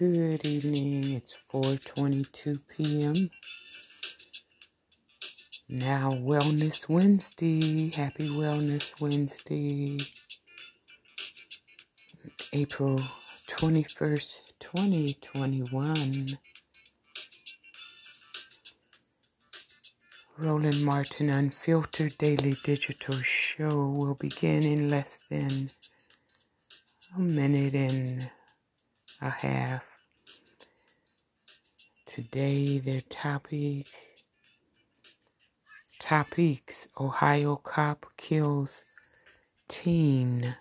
[0.00, 1.12] Good evening.
[1.12, 3.28] It's 4:22 p.m.
[5.68, 7.90] Now Wellness Wednesday.
[7.90, 9.98] Happy Wellness Wednesday.
[12.54, 12.98] April
[13.46, 16.26] 21st, 2021.
[20.38, 25.68] Roland Martin Unfiltered Daily Digital Show will begin in less than
[27.14, 28.30] a minute and
[29.20, 29.89] a half.
[32.20, 33.86] Today, their topic
[35.98, 38.82] topics Ohio cop kills
[39.68, 40.54] teen.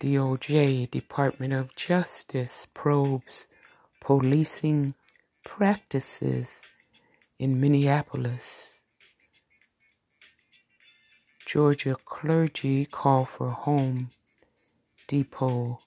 [0.00, 3.46] DOJ, Department of Justice, probes
[4.00, 4.94] policing
[5.44, 6.50] practices
[7.38, 8.70] in Minneapolis.
[11.46, 14.10] Georgia clergy call for Home
[15.06, 15.78] Depot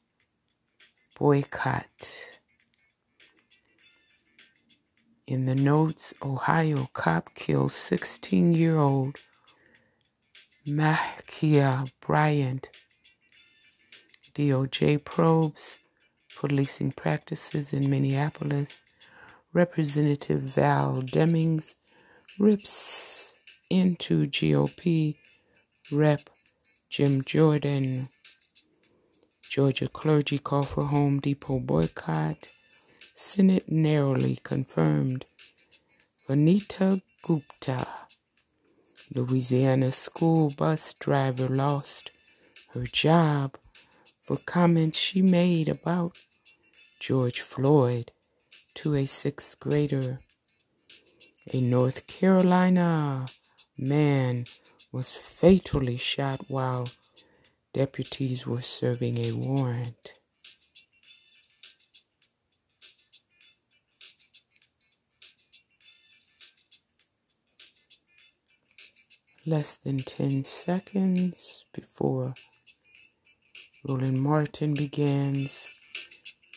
[1.20, 2.34] boycott.
[5.27, 9.15] In the notes, Ohio cop kills 16 year old
[10.67, 12.70] Ma'Khia Bryant.
[14.35, 15.79] DOJ probes
[16.37, 18.70] policing practices in Minneapolis.
[19.51, 21.73] Representative Val Demings
[22.39, 23.34] rips
[23.71, 25.17] into GOP
[25.91, 26.20] Rep
[26.91, 28.10] Jim Jordan.
[29.49, 32.37] Georgia clergy call for Home Depot boycott.
[33.18, 35.26] Senate narrowly confirmed.
[36.27, 37.88] Vanita Gupta,
[39.13, 42.12] Louisiana school bus driver, lost
[42.74, 43.55] her job
[44.22, 46.18] for comments she made about
[46.99, 48.12] George Floyd
[48.74, 50.20] to a sixth grader.
[51.54, 53.27] A North Carolina
[53.77, 54.46] man
[54.91, 56.90] was fatally shot while
[57.72, 60.20] deputies were serving a warrant.
[69.47, 72.33] Less than 10 seconds before
[73.88, 75.69] Roland Martin begins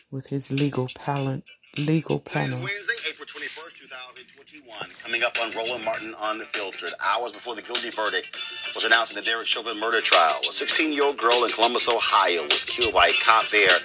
[0.09, 1.43] with his legal palette
[1.77, 2.57] legal panel.
[2.57, 4.89] Wednesday, April 21st, 2021.
[5.03, 6.89] Coming up on Roland Martin Unfiltered.
[6.99, 8.35] Hours before the guilty verdict
[8.73, 10.39] was announced in the Derek Chauvin murder trial.
[10.41, 13.77] A 16 year old girl in Columbus, Ohio was killed by a cop there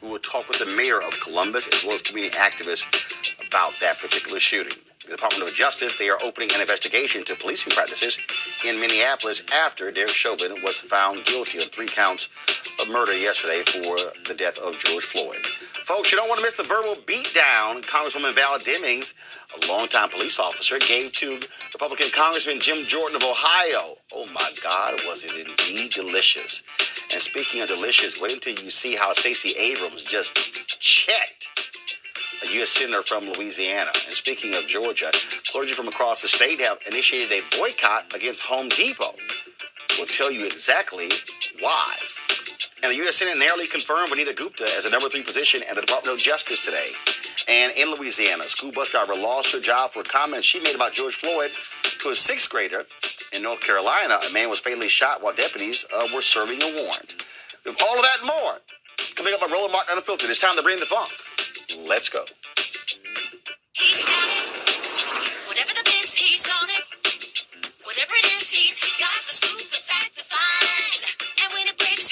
[0.00, 3.98] who will talk with the mayor of Columbus as well as community activists about that
[3.98, 4.78] particular shooting.
[5.04, 8.18] The Department of Justice, they are opening an investigation into policing practices
[8.64, 12.30] in Minneapolis after Derek Chauvin was found guilty of three counts
[12.80, 15.36] of murder yesterday for the death of George Floyd.
[15.36, 19.12] Folks, you don't want to miss the verbal beatdown Congresswoman Val Demings,
[19.62, 21.38] a longtime police officer, gave to
[21.74, 23.96] Republican Congressman Jim Jordan of Ohio.
[24.14, 26.62] Oh my God, was it indeed delicious?
[27.12, 30.34] And speaking of delicious, wait until you see how Stacey Abrams just
[30.80, 31.73] checked
[32.44, 32.70] a U.S.
[32.70, 33.90] senator from Louisiana.
[34.06, 35.10] And speaking of Georgia,
[35.50, 39.14] clergy from across the state have initiated a boycott against Home Depot.
[39.96, 41.08] We'll tell you exactly
[41.60, 41.94] why.
[42.82, 43.16] And the U.S.
[43.16, 46.64] Senate narrowly confirmed Vanita Gupta as the number three position at the Department of Justice
[46.64, 46.90] today.
[47.48, 50.92] And in Louisiana, a school bus driver lost her job for comments she made about
[50.92, 51.50] George Floyd
[52.02, 52.84] to a sixth grader.
[53.32, 57.24] In North Carolina, a man was fatally shot while deputies uh, were serving a warrant.
[57.64, 58.58] With all of that and more,
[59.14, 61.10] coming up on Roland Martin Unfiltered, it's time to bring the funk.
[61.82, 62.24] Let's go.
[63.74, 65.48] He's got it.
[65.48, 65.82] Whatever the
[66.14, 66.84] he's on it.
[67.82, 71.02] Whatever it is, he's got the scoop, the fact, the find.
[71.42, 72.03] And when it breaks,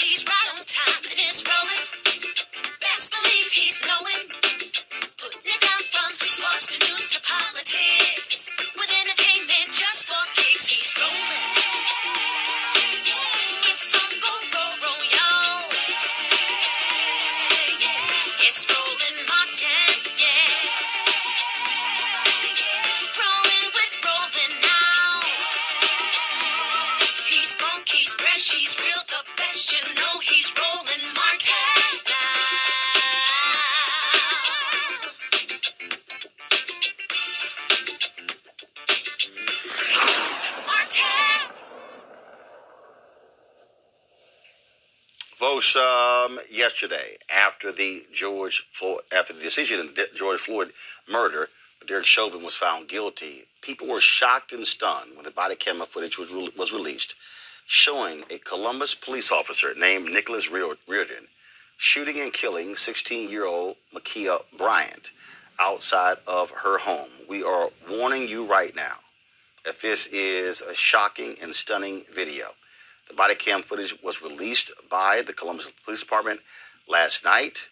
[46.62, 50.72] yesterday, after the George Floyd, after the decision in the George Floyd
[51.10, 51.48] murder,
[51.88, 53.47] Derek Chauvin was found guilty.
[53.60, 57.16] People were shocked and stunned when the body camera footage was, re- was released,
[57.66, 61.26] showing a Columbus police officer named Nicholas Rear- Reardon
[61.76, 65.10] shooting and killing 16-year-old Ma'Khia Bryant
[65.58, 67.10] outside of her home.
[67.28, 68.98] We are warning you right now
[69.65, 72.50] that this is a shocking and stunning video.
[73.12, 76.41] The body cam footage was released by the Columbus Police Department
[76.88, 77.68] last night.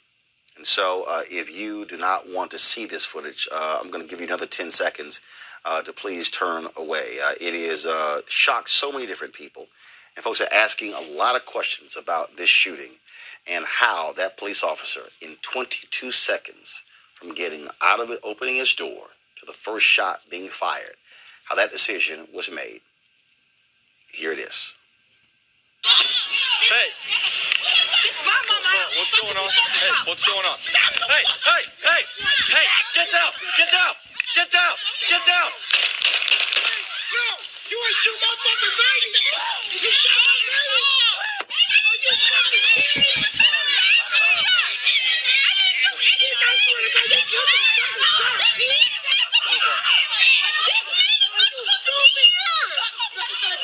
[0.58, 4.02] And so, uh, if you do not want to see this footage, uh, I'm going
[4.02, 5.22] to give you another 10 seconds
[5.64, 7.16] uh, to please turn away.
[7.25, 9.69] Uh, it is uh, shocked so many different people.
[10.14, 12.96] And folks are asking a lot of questions about this shooting
[13.50, 16.82] and how that police officer, in 22 seconds
[17.14, 19.06] from getting out of it, opening his door,
[19.38, 20.96] to the first shot being fired,
[21.48, 22.82] how that decision was made.
[24.12, 24.75] Here it is.
[25.85, 26.93] Hey.
[29.00, 29.49] What's going on?
[29.49, 30.59] Hey, what's going on?
[30.61, 32.05] Hey, hey, hey,
[32.53, 33.94] hey, get down, get down,
[34.37, 34.77] get down,
[35.09, 35.50] get down.
[37.17, 37.32] No,
[37.73, 39.09] you ain't shoot my fucking baby.
[39.81, 40.69] You shot my baby.
[41.49, 42.61] Oh, you shot me.
[46.21, 47.56] I swear to God, you killed me.
[47.81, 49.81] Fucking shot.
[51.31, 52.31] Are you stupid?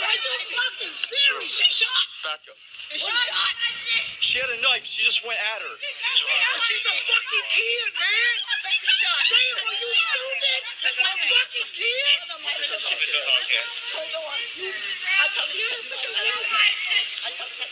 [0.01, 1.53] Are you fucking serious?
[1.53, 2.09] She shot.
[2.25, 2.57] Back up.
[2.95, 3.55] Is she shot?
[4.19, 4.83] She had a knife.
[4.85, 5.75] She just went at her.
[5.79, 8.37] She's a fucking kid, man.
[8.67, 10.61] Damn, are you stupid?
[10.83, 12.19] A fucking kid?
[13.95, 14.35] Hold on.
[14.35, 15.71] I told you.
[15.71, 17.71] I told you.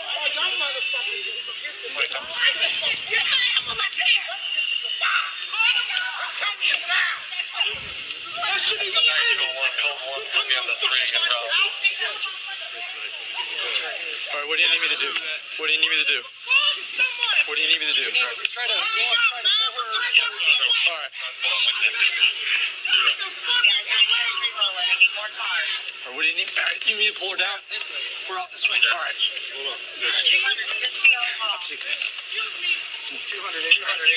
[0.00, 1.26] Oh, y'all motherfuckers.
[3.10, 3.26] Yeah,
[3.58, 4.30] I'm on my tail.
[6.30, 7.18] Tell me now.
[8.40, 9.42] That shouldn't even matter.
[9.42, 11.50] You come here and fucking try to out.
[14.30, 15.10] All right, what do you need me to do?
[15.58, 16.22] What do you need me to do?
[17.50, 18.06] What do you need me to do?
[18.14, 19.90] Try to go and try to pull her.
[20.86, 21.10] All right.
[26.00, 26.46] All right, what do you need?
[26.46, 27.58] All right, you need me to pull her down?
[28.30, 28.78] We're out this way.
[28.78, 29.18] All right.
[29.18, 29.78] Hold on.
[31.50, 32.14] I'll take this.
[33.10, 34.08] 200, 200,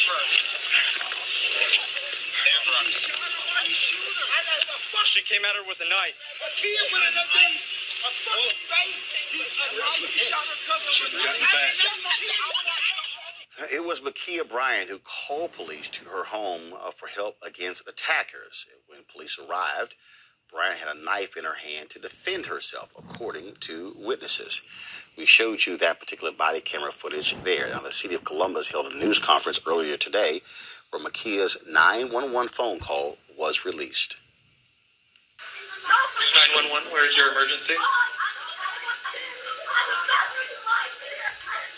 [5.03, 6.13] She came at her with a knife.
[13.73, 18.67] It was Ma'Khia Bryant who called police to her home uh, for help against attackers.
[18.87, 19.95] When police arrived,
[20.51, 24.61] Bryant had a knife in her hand to defend herself, according to witnesses.
[25.17, 27.69] We showed you that particular body camera footage there.
[27.69, 30.41] Now, the city of Columbus held a news conference earlier today
[30.91, 34.17] where Ma'Khia's 911 phone call was released.
[36.31, 37.75] 911, where's your emergency?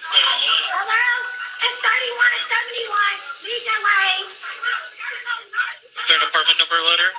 [0.06, 1.06] Hello?
[1.65, 2.94] It's 3171.
[3.42, 4.30] Lead the way.
[5.97, 7.09] Is there an apartment number letter?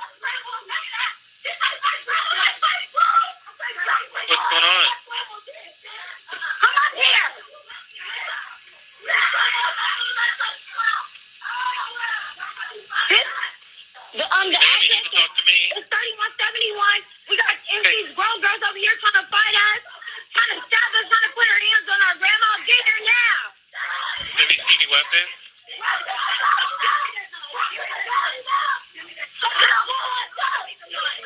[4.26, 4.86] What's going on?
[6.30, 7.26] Come up here.
[13.10, 13.22] This,
[14.18, 15.58] the, um, the Ma'am, you address need to talk to me.
[15.78, 17.06] is 3171.
[17.30, 17.54] We got
[17.86, 19.82] these grown girls over here trying to fight us,
[20.34, 22.50] trying to stab us, trying to put her hands on our grandma.
[22.66, 23.38] Get here now.
[24.42, 25.30] Have you seen any weapons?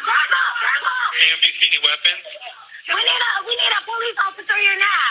[0.04, 0.94] Grandma, grandma.
[1.16, 2.22] Ma'am, do you see any weapons?
[2.90, 5.10] We need a we need a police officer here now.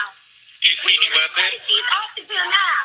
[0.61, 1.53] Do you see any weapons?
[1.65, 2.81] She's officer now.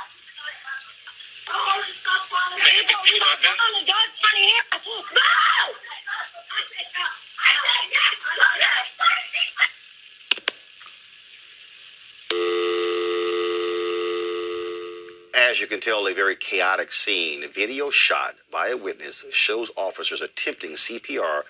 [1.44, 3.58] Ma'am, do you see weapons?
[3.58, 4.84] On the dog trying to hear us.
[4.86, 5.34] No!
[15.34, 17.44] As you can tell, a very chaotic scene.
[17.44, 21.42] A video shot by a witness shows officers attempting CPR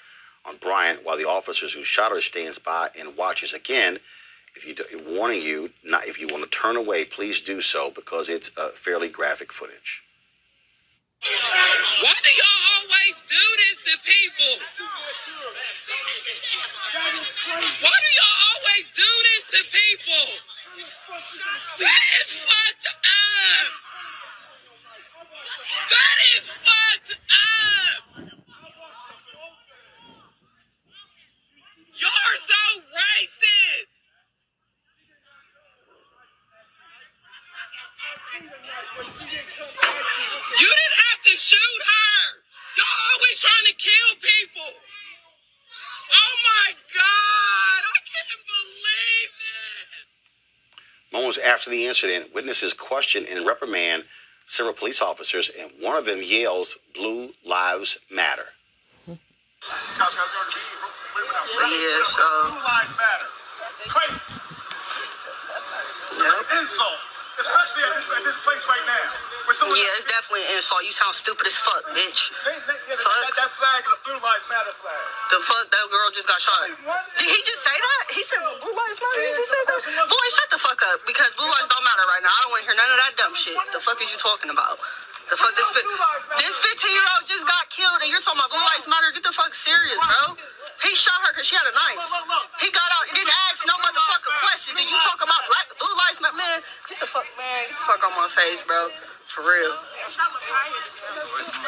[0.44, 3.98] on Bryant while the officers who shot her stands by and watches again.
[4.56, 4.74] If you
[5.08, 8.68] warning you, not if you want to turn away, please do so because it's uh,
[8.70, 10.02] fairly graphic footage.
[11.22, 14.54] Why do y'all always do this to people?
[17.80, 20.26] Why do y'all always do this to people?
[21.78, 23.72] That is fucked up.
[25.90, 28.02] That is fucked up.
[32.00, 33.90] Y'all are so racist.
[40.60, 42.18] You didn't have to shoot her.
[42.76, 44.72] Y'all always trying to kill people.
[46.12, 47.80] Oh my God.
[47.84, 49.34] I can't believe
[51.36, 51.44] this.
[51.44, 54.04] Moments after the incident, witnesses question and reprimand
[54.46, 58.46] several police officers, and one of them yells, Blue Lives Matter.
[59.06, 59.14] Yeah,
[61.64, 62.50] uh, so.
[62.50, 63.28] Blue lives matter.
[63.88, 64.20] Crazy.
[66.18, 66.60] Yep.
[66.60, 66.98] Insult.
[67.40, 68.94] Especially at this, at this place right now.
[69.00, 70.80] Where someone Yeah, it's definitely an insult.
[70.88, 72.32] You sound stupid as fuck, bitch.
[72.48, 73.12] They, they, yeah, Fuck.
[73.12, 75.04] that, that flag is a Blue Lives Matter flag.
[75.28, 76.64] The fuck, that girl just got shot.
[77.20, 78.04] Did he just say that?
[78.08, 79.20] He said Blue Lives Matter.
[79.20, 80.08] He just said that.
[80.08, 82.32] Boy, shut the fuck up because blue lights don't matter right now.
[82.32, 83.56] I don't want to hear none of that dumb shit.
[83.76, 84.80] The fuck is you talking about?
[85.28, 88.60] The fuck this this 15 year old just got killed and you're talking about blue
[88.60, 89.08] lives matter?
[89.12, 90.36] Get the fuck serious, bro.
[90.84, 92.00] He shot her because she had a knife.
[92.60, 94.76] He got out and didn't ask no motherfucking questions.
[94.76, 96.36] And you talking about black blue lives matter?
[96.36, 96.60] Man,
[96.92, 98.92] get the fuck, man, get the fuck on my face, bro.
[99.34, 99.74] For real.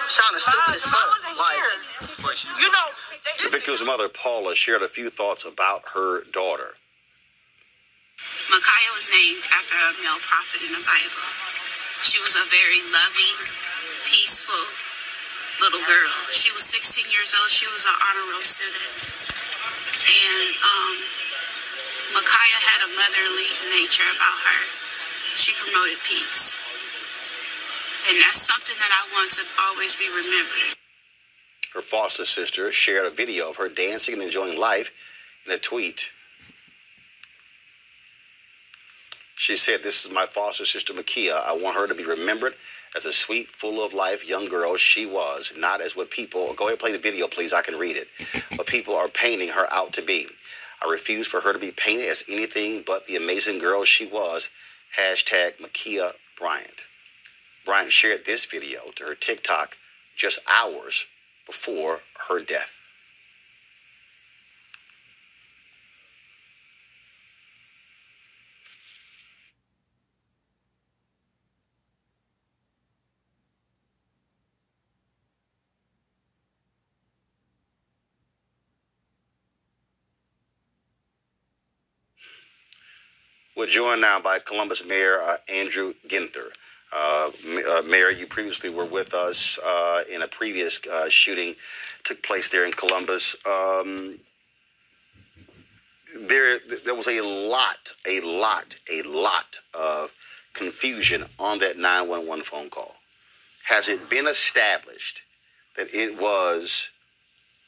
[0.06, 1.18] Sounding stupid as fuck.
[1.34, 1.58] Like,
[2.62, 2.86] you know,
[3.42, 6.78] The victim's mother, Paula, shared a few thoughts about her daughter.
[8.54, 11.26] Ma'Khia was named after a male prophet in the Bible.
[12.06, 13.34] She was a very loving,
[14.06, 14.62] peaceful
[15.58, 16.14] little girl.
[16.30, 17.50] She was 16 years old.
[17.50, 19.10] She was an honor roll student.
[20.06, 20.94] And um,
[22.14, 24.62] Ma'Khia had a motherly nature about her.
[25.34, 26.65] She promoted peace.
[28.08, 30.76] And that's something that I want to always be remembered.
[31.74, 34.92] Her foster sister shared a video of her dancing and enjoying life
[35.44, 36.12] in a tweet.
[39.34, 41.44] She said, This is my foster sister, Ma'Khia.
[41.44, 42.54] I want her to be remembered
[42.96, 46.64] as a sweet, full of life young girl she was, not as what people, go
[46.64, 48.08] ahead and play the video, please, I can read it,
[48.56, 50.28] what people are painting her out to be.
[50.82, 54.50] I refuse for her to be painted as anything but the amazing girl she was.
[54.98, 56.84] Hashtag Ma'Khia Bryant.
[57.66, 59.76] Bryant shared this video to her TikTok
[60.16, 61.06] just hours
[61.46, 62.74] before her death.
[83.56, 86.52] We're joined now by Columbus Mayor uh, Andrew Ginther.
[86.92, 87.30] Uh,
[87.68, 91.56] uh, Mayor, you previously were with us uh, in a previous uh, shooting
[92.06, 93.34] took place there in Columbus.
[93.44, 94.20] Um,
[96.14, 100.12] there, there was a lot, a lot, a lot of
[100.54, 102.94] confusion on that 911 phone call.
[103.64, 105.22] Has it been established
[105.76, 106.90] that it was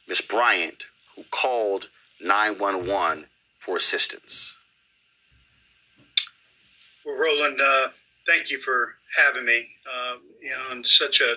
[0.07, 0.85] Miss Bryant
[1.17, 1.89] who called
[2.21, 3.27] 911
[3.59, 4.57] for assistance?
[7.05, 7.89] Well, Roland, uh,
[8.27, 9.69] thank you for having me.
[9.87, 11.37] Um, you know, on such a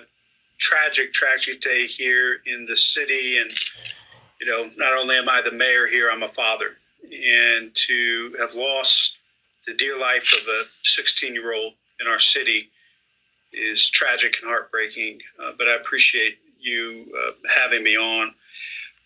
[0.58, 3.50] tragic, tragic day here in the city, and
[4.40, 6.70] you know, not only am I the mayor here, I'm a father,
[7.04, 9.18] and to have lost
[9.66, 12.70] the dear life of a 16-year-old in our city
[13.52, 15.20] is tragic and heartbreaking.
[15.40, 18.34] Uh, but I appreciate you uh, having me on.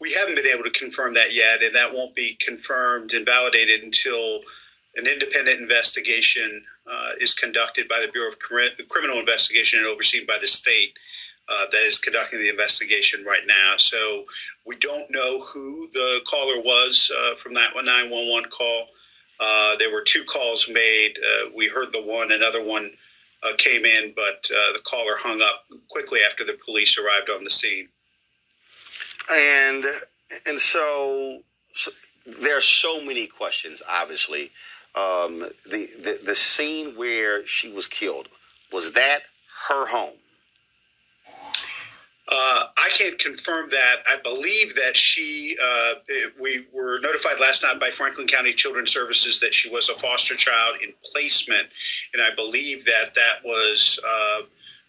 [0.00, 3.82] We haven't been able to confirm that yet, and that won't be confirmed and validated
[3.82, 4.40] until
[4.94, 10.38] an independent investigation uh, is conducted by the Bureau of Criminal Investigation and overseen by
[10.40, 10.98] the state
[11.48, 13.74] uh, that is conducting the investigation right now.
[13.76, 14.24] So
[14.64, 18.88] we don't know who the caller was uh, from that 911 call.
[19.38, 21.18] Uh, there were two calls made.
[21.18, 22.90] Uh, we heard the one, another one
[23.42, 27.50] uh, came in, but the caller hung up quickly after the police arrived on the
[27.50, 27.88] scene.
[29.32, 29.84] and
[30.44, 31.90] and so, so
[32.26, 34.50] there are so many questions obviously
[34.96, 38.28] um, the, the the scene where she was killed
[38.72, 39.20] was that
[39.68, 40.14] her home
[42.28, 43.96] Uh, I can't confirm that.
[44.08, 45.94] I believe that she, uh,
[46.40, 50.34] we were notified last night by Franklin County Children's Services that she was a foster
[50.34, 51.68] child in placement,
[52.14, 54.40] and I believe that that was uh,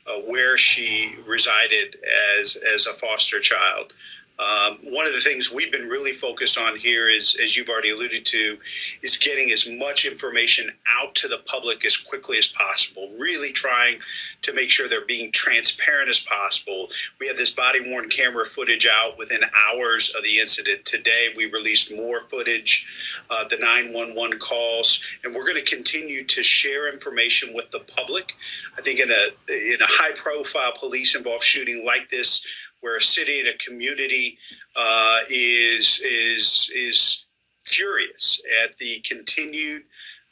[0.07, 1.97] uh, where she resided
[2.39, 3.93] as as a foster child.
[4.39, 7.89] Um, one of the things we've been really focused on here is, as you've already
[7.89, 8.57] alluded to,
[9.01, 13.09] is getting as much information out to the public as quickly as possible.
[13.17, 13.99] Really trying
[14.43, 16.89] to make sure they're being transparent as possible.
[17.19, 20.85] We had this body worn camera footage out within hours of the incident.
[20.85, 22.87] Today, we released more footage,
[23.31, 28.35] uh, the 911 calls, and we're going to continue to share information with the public.
[28.77, 32.45] I think in a in a high profile police involved shooting like this,
[32.81, 34.37] where a city and a community
[34.75, 37.27] uh, is is is
[37.63, 39.83] furious at the continued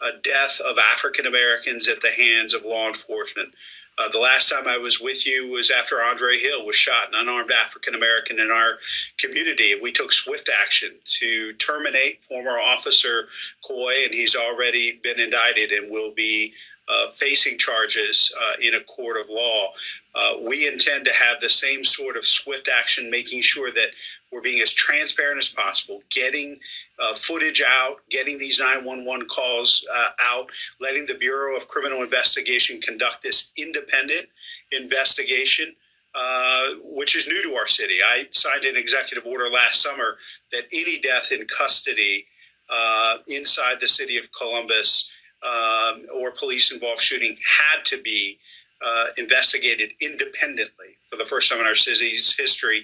[0.01, 3.49] uh, death of African Americans at the hands of law enforcement.
[3.97, 7.19] Uh, the last time I was with you was after Andre Hill was shot, an
[7.19, 8.77] unarmed African American in our
[9.17, 9.79] community.
[9.81, 13.29] We took swift action to terminate former officer
[13.65, 16.53] Coy, and he's already been indicted and will be
[16.87, 19.69] uh, facing charges uh, in a court of law.
[20.13, 23.89] Uh, we intend to have the same sort of swift action, making sure that
[24.31, 26.59] we're being as transparent as possible, getting
[26.99, 30.49] uh, footage out, getting these 911 calls uh, out,
[30.79, 34.27] letting the Bureau of Criminal Investigation conduct this independent
[34.71, 35.73] investigation.
[36.17, 37.95] Uh, which is new to our city.
[38.01, 40.15] I signed an executive order last summer
[40.53, 42.25] that any death in custody
[42.69, 45.11] uh, inside the city of Columbus
[45.45, 48.39] um, or police involved shooting had to be
[48.85, 52.83] uh, investigated independently for the first time in our city's history.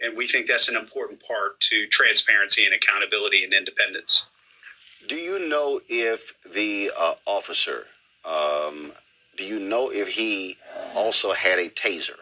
[0.00, 4.28] And we think that's an important part to transparency and accountability and independence.
[5.08, 7.86] Do you know if the uh, officer,
[8.24, 8.92] um,
[9.36, 10.56] do you know if he
[10.94, 12.18] also had a taser?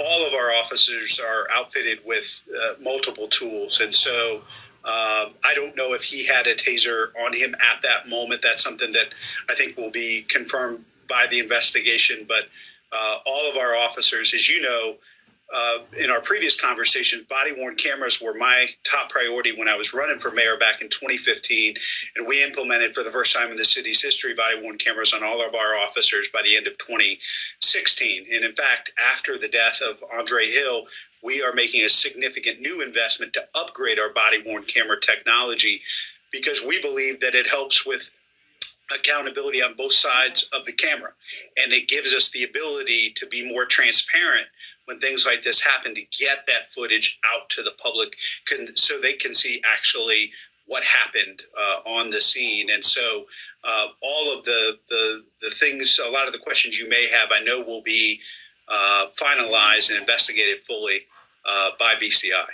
[0.00, 3.80] All of our officers are outfitted with uh, multiple tools.
[3.80, 4.42] And so
[4.84, 8.42] um, I don't know if he had a taser on him at that moment.
[8.42, 9.14] That's something that
[9.48, 12.24] I think will be confirmed by the investigation.
[12.26, 12.48] But
[12.90, 14.96] uh, all of our officers, as you know,
[15.54, 19.92] uh, in our previous conversations, body worn cameras were my top priority when I was
[19.92, 21.76] running for mayor back in 2015.
[22.16, 25.22] And we implemented for the first time in the city's history body worn cameras on
[25.22, 28.26] all of our officers by the end of 2016.
[28.32, 30.86] And in fact, after the death of Andre Hill,
[31.22, 35.80] we are making a significant new investment to upgrade our body worn camera technology
[36.32, 38.10] because we believe that it helps with
[38.94, 41.12] accountability on both sides of the camera.
[41.62, 44.46] And it gives us the ability to be more transparent
[44.86, 48.16] when things like this happen to get that footage out to the public
[48.74, 50.32] so they can see actually
[50.66, 52.70] what happened uh, on the scene.
[52.70, 53.26] And so
[53.62, 57.28] uh, all of the, the, the things, a lot of the questions you may have,
[57.32, 58.20] I know will be
[58.68, 61.06] uh, finalized and investigated fully
[61.48, 62.46] uh, by BCI.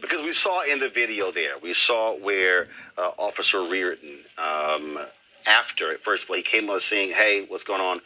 [0.00, 4.98] Because we saw in the video there, we saw where uh, Officer Reardon, um,
[5.46, 8.00] after, first of all, he came on saying, hey, what's going on?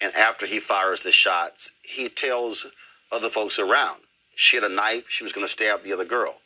[0.00, 2.66] And after he fires the shots, he tells
[3.10, 4.00] other folks around.
[4.36, 5.08] She had a knife.
[5.08, 6.36] She was going to stab the other girl.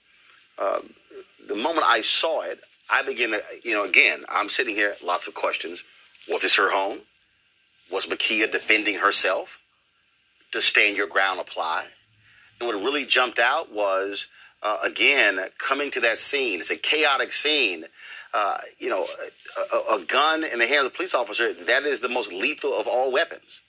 [0.58, 0.80] Uh,
[1.46, 5.26] the moment I saw it, I began to, you know, again, I'm sitting here, lots
[5.26, 5.84] of questions.
[6.28, 7.00] Was this her home?
[7.90, 9.58] Was Ma'Khia defending herself?
[10.52, 11.86] Does stand your ground apply?
[12.60, 14.26] And what really jumped out was,
[14.62, 16.60] uh, again, coming to that scene.
[16.60, 17.84] It's a chaotic scene.
[18.34, 19.06] Uh, you know,
[19.72, 22.78] a, a, gun in the hand of the police officer, that is the most lethal
[22.78, 23.62] of all weapons.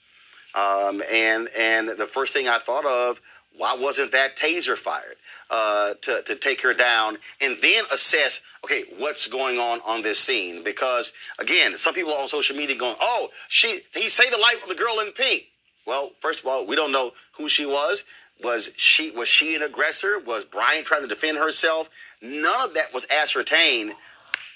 [0.54, 3.22] Um, and and the first thing I thought of,
[3.56, 5.16] why wasn't that taser fired
[5.48, 10.18] uh, to to take her down, and then assess, okay, what's going on on this
[10.18, 10.62] scene?
[10.62, 14.68] Because again, some people on social media going, oh, she he saved the life of
[14.68, 15.44] the girl in pink.
[15.86, 18.04] Well, first of all, we don't know who she was.
[18.42, 20.18] Was she was she an aggressor?
[20.18, 21.90] Was Bryant trying to defend herself?
[22.22, 23.94] None of that was ascertained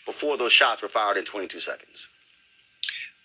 [0.06, 2.08] before those shots were fired in 22 seconds.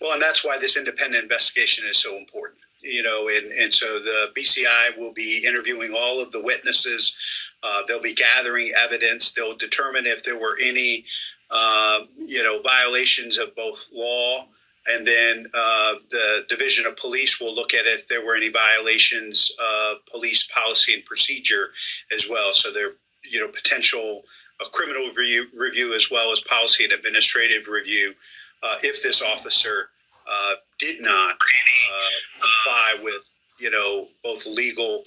[0.00, 2.60] Well, and that's why this independent investigation is so important.
[2.82, 7.14] You know, and, and so the BCI will be interviewing all of the witnesses.
[7.62, 9.32] Uh, they'll be gathering evidence.
[9.32, 11.04] They'll determine if there were any,
[11.50, 14.46] uh, you know, violations of both law,
[14.86, 19.52] and then uh, the Division of Police will look at if there were any violations
[19.60, 21.70] of police policy and procedure
[22.14, 22.52] as well.
[22.52, 22.92] So there,
[23.24, 24.22] you know, potential
[24.60, 28.14] a criminal review, review as well as policy and administrative review
[28.62, 29.88] uh, if this officer
[30.30, 35.04] uh, did not uh, comply with you know both legal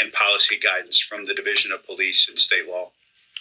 [0.00, 2.90] and policy guidance from the Division of Police and state law.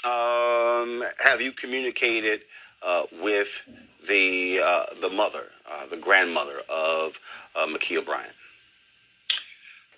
[0.05, 2.41] Um, have you communicated
[2.81, 3.61] uh, with
[4.07, 7.19] the uh, the mother, uh, the grandmother of
[7.55, 8.33] uh, Ma'Khia Bryant?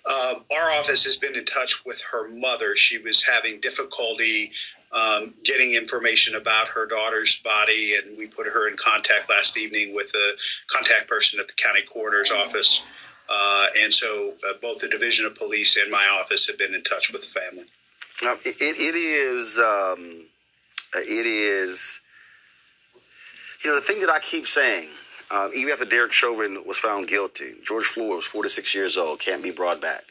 [0.04, 2.74] Uh, our office has been in touch with her mother.
[2.74, 4.52] She was having difficulty
[4.92, 9.94] um, getting information about her daughter's body, and we put her in contact last evening
[9.94, 10.32] with a
[10.66, 12.84] contact person at the county coroner's office.
[13.30, 16.82] Uh, and so uh, both the Division of Police and my office have been in
[16.82, 17.64] touch with the family.
[18.22, 20.26] Now, it, it is, um,
[20.94, 22.00] it is,
[23.64, 24.90] you know, the thing that I keep saying,
[25.32, 29.42] uh, even after Derek Chauvin was found guilty, George Floyd was 46 years old, can't
[29.42, 30.04] be brought back.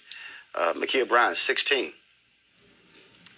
[0.56, 1.94] Uh, Ma'Khia Bryant, 16.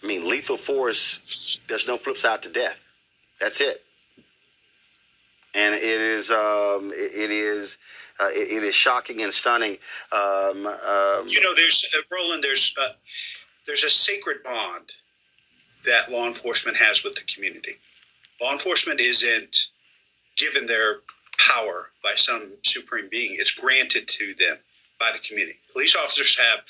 [0.01, 2.81] I mean, lethal force, there's no flip side to death.
[3.39, 3.83] That's it.
[5.53, 7.77] And it is, um, it, it is,
[8.17, 9.77] uh, it, it is shocking and stunning.
[10.11, 12.43] Um, um, you know, there's uh, Roland.
[12.43, 12.89] There's uh,
[13.67, 14.91] there's a sacred bond
[15.85, 17.75] that law enforcement has with the community.
[18.41, 19.67] Law enforcement isn't
[20.37, 20.97] given their
[21.47, 24.57] power by some supreme being; it's granted to them
[24.99, 25.59] by the community.
[25.71, 26.61] Police officers have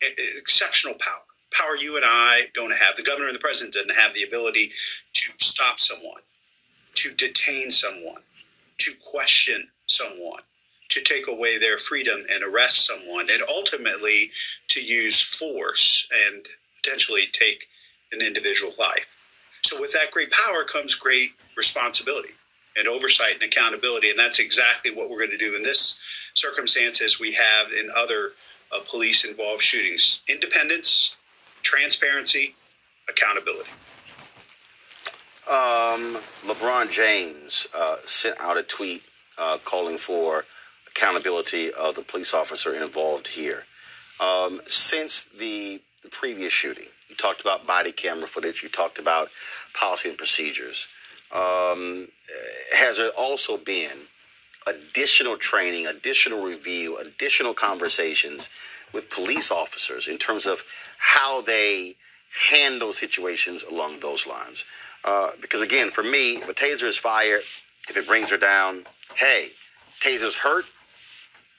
[0.00, 2.96] exceptional power power you and I don't have.
[2.96, 4.72] The governor and the president doesn't have the ability
[5.12, 6.22] to stop someone,
[6.94, 8.22] to detain someone,
[8.78, 10.42] to question someone,
[10.90, 14.30] to take away their freedom and arrest someone, and ultimately
[14.68, 16.46] to use force and
[16.82, 17.68] potentially take
[18.12, 19.16] an individual life.
[19.62, 22.30] So, with that great power comes great responsibility
[22.76, 24.10] and oversight and accountability.
[24.10, 26.00] And that's exactly what we're going to do in this
[26.34, 28.32] circumstance as we have in other
[28.72, 30.22] uh, police involved shootings.
[30.28, 31.16] Independence,
[31.62, 32.54] transparency,
[33.08, 33.70] accountability.
[35.48, 39.02] Um, LeBron James uh, sent out a tweet
[39.36, 40.44] uh, calling for
[40.86, 43.64] accountability of the police officer involved here.
[44.20, 49.30] Um, since the, the previous shooting, you talked about body camera footage, you talked about
[49.74, 50.86] policy and procedures.
[51.32, 52.08] Um,
[52.76, 54.08] has there also been
[54.66, 58.48] additional training, additional review, additional conversations
[58.92, 60.64] with police officers in terms of
[60.98, 61.96] how they
[62.50, 64.64] handle situations along those lines?
[65.04, 67.40] Uh, because again, for me, if a taser is fired,
[67.88, 68.84] if it brings her down,
[69.16, 69.50] hey,
[70.00, 70.66] taser's hurt,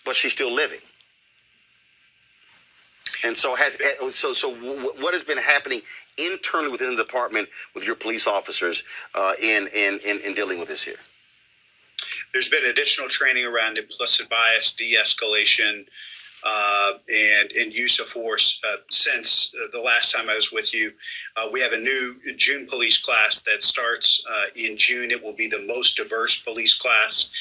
[0.06, 0.80] but she's still living.
[3.24, 3.78] And so, has
[4.16, 5.82] so so what has been happening
[6.18, 10.68] internally within the department with your police officers uh, in, in in in dealing with
[10.68, 11.00] this here?
[12.34, 15.86] There's been additional training around implicit bias, de-escalation,
[16.44, 20.74] uh, and, and use of force uh, since uh, the last time I was with
[20.74, 20.92] you.
[21.38, 25.12] Uh, we have a new June police class that starts uh, in June.
[25.12, 27.32] It will be the most diverse police class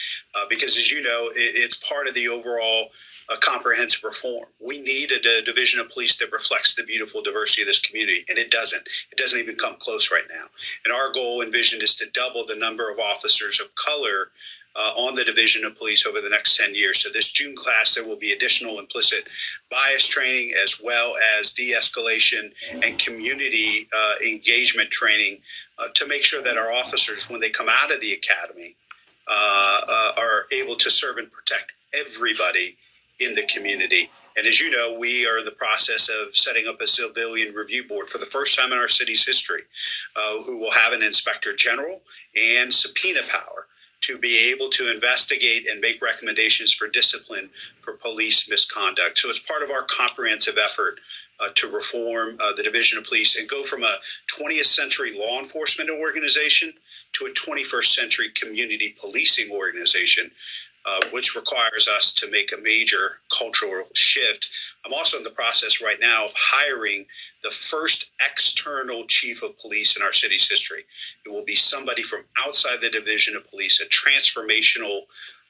[0.48, 2.90] because, as you know, it, it's part of the overall
[3.36, 4.46] comprehensive reform.
[4.58, 8.24] We need a, a division of police that reflects the beautiful diversity of this community,
[8.28, 8.82] and it doesn't.
[9.12, 10.46] It doesn't even come close right now.
[10.84, 14.30] And our goal and vision is to double the number of officers of color
[14.76, 17.02] uh, on the Division of Police over the next 10 years.
[17.02, 19.28] So, this June class, there will be additional implicit
[19.70, 25.40] bias training as well as de escalation and community uh, engagement training
[25.78, 28.76] uh, to make sure that our officers, when they come out of the academy,
[29.28, 32.76] uh, uh, are able to serve and protect everybody
[33.20, 34.10] in the community.
[34.36, 37.84] And as you know, we are in the process of setting up a civilian review
[37.86, 39.62] board for the first time in our city's history,
[40.16, 42.00] uh, who will have an inspector general
[42.36, 43.66] and subpoena power
[44.02, 47.50] to be able to investigate and make recommendations for discipline
[47.82, 49.18] for police misconduct.
[49.18, 51.00] So it's part of our comprehensive effort
[51.38, 53.96] uh, to reform uh, the Division of Police and go from a
[54.38, 56.72] 20th century law enforcement organization
[57.12, 60.30] to a 21st century community policing organization
[60.86, 64.50] uh, which requires us to make a major cultural shift.
[64.84, 67.04] I'm also in the process right now of hiring
[67.42, 70.84] the first external chief of police in our city's history.
[71.26, 75.02] It will be somebody from outside the division of police, a transformational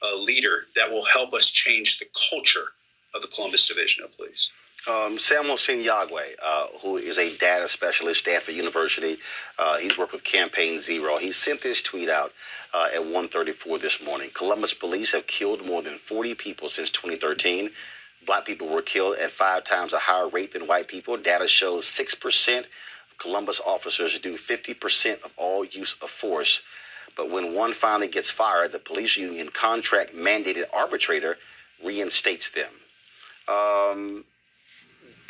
[0.03, 2.73] uh, leader that will help us change the culture
[3.13, 4.51] of the Columbus Division of Police.
[4.87, 9.17] Um, Samuel Sinyangwe, uh, who is a data specialist, at Stanford University,
[9.59, 11.17] uh, he's worked with Campaign Zero.
[11.17, 12.33] He sent this tweet out
[12.73, 14.31] uh, at 1:34 this morning.
[14.33, 17.69] Columbus police have killed more than 40 people since 2013.
[18.25, 21.15] Black people were killed at five times a higher rate than white people.
[21.15, 22.65] Data shows six percent
[23.11, 26.63] of Columbus officers do 50 percent of all use of force.
[27.15, 31.37] But when one finally gets fired, the police union contract mandated arbitrator
[31.83, 32.71] reinstates them.
[33.47, 34.25] Um,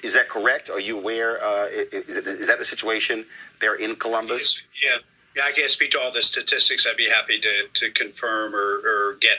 [0.04, 0.70] is that correct?
[0.70, 1.44] Are you aware?
[1.44, 3.26] Uh, is, is that the situation
[3.60, 4.62] there in Columbus?
[4.84, 4.98] Yeah,
[5.36, 5.44] yeah.
[5.46, 6.88] I can't speak to all the statistics.
[6.88, 9.38] I'd be happy to, to confirm or, or get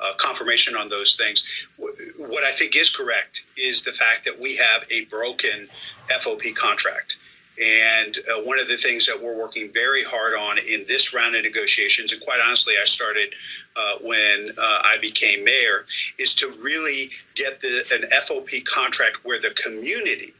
[0.00, 1.44] uh, confirmation on those things.
[2.16, 5.68] What I think is correct is the fact that we have a broken
[6.08, 7.16] FOP contract.
[7.60, 11.34] And uh, one of the things that we're working very hard on in this round
[11.34, 13.34] of negotiations, and quite honestly, I started
[13.74, 15.84] uh, when uh, I became mayor,
[16.18, 20.32] is to really get the, an FOP contract where the community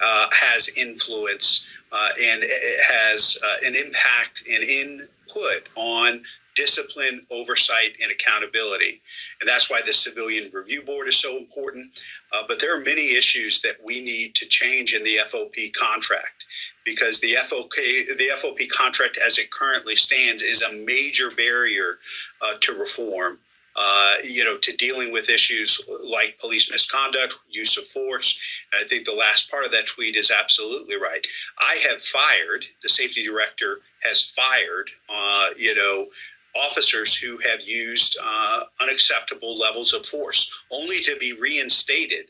[0.00, 2.44] uh, has influence uh, and
[2.82, 6.22] has uh, an impact and input on
[6.54, 9.00] discipline, oversight, and accountability.
[9.40, 12.00] And that's why the Civilian Review Board is so important.
[12.32, 16.46] Uh, but there are many issues that we need to change in the FOP contract
[16.84, 21.98] because the FOP, the FOP contract as it currently stands is a major barrier
[22.42, 23.38] uh, to reform.
[23.76, 28.38] Uh, you know, to dealing with issues like police misconduct, use of force.
[28.72, 31.24] And I think the last part of that tweet is absolutely right.
[31.56, 36.08] I have fired, the safety director has fired, uh, you know,
[36.56, 42.26] officers who have used uh, unacceptable levels of force, only to be reinstated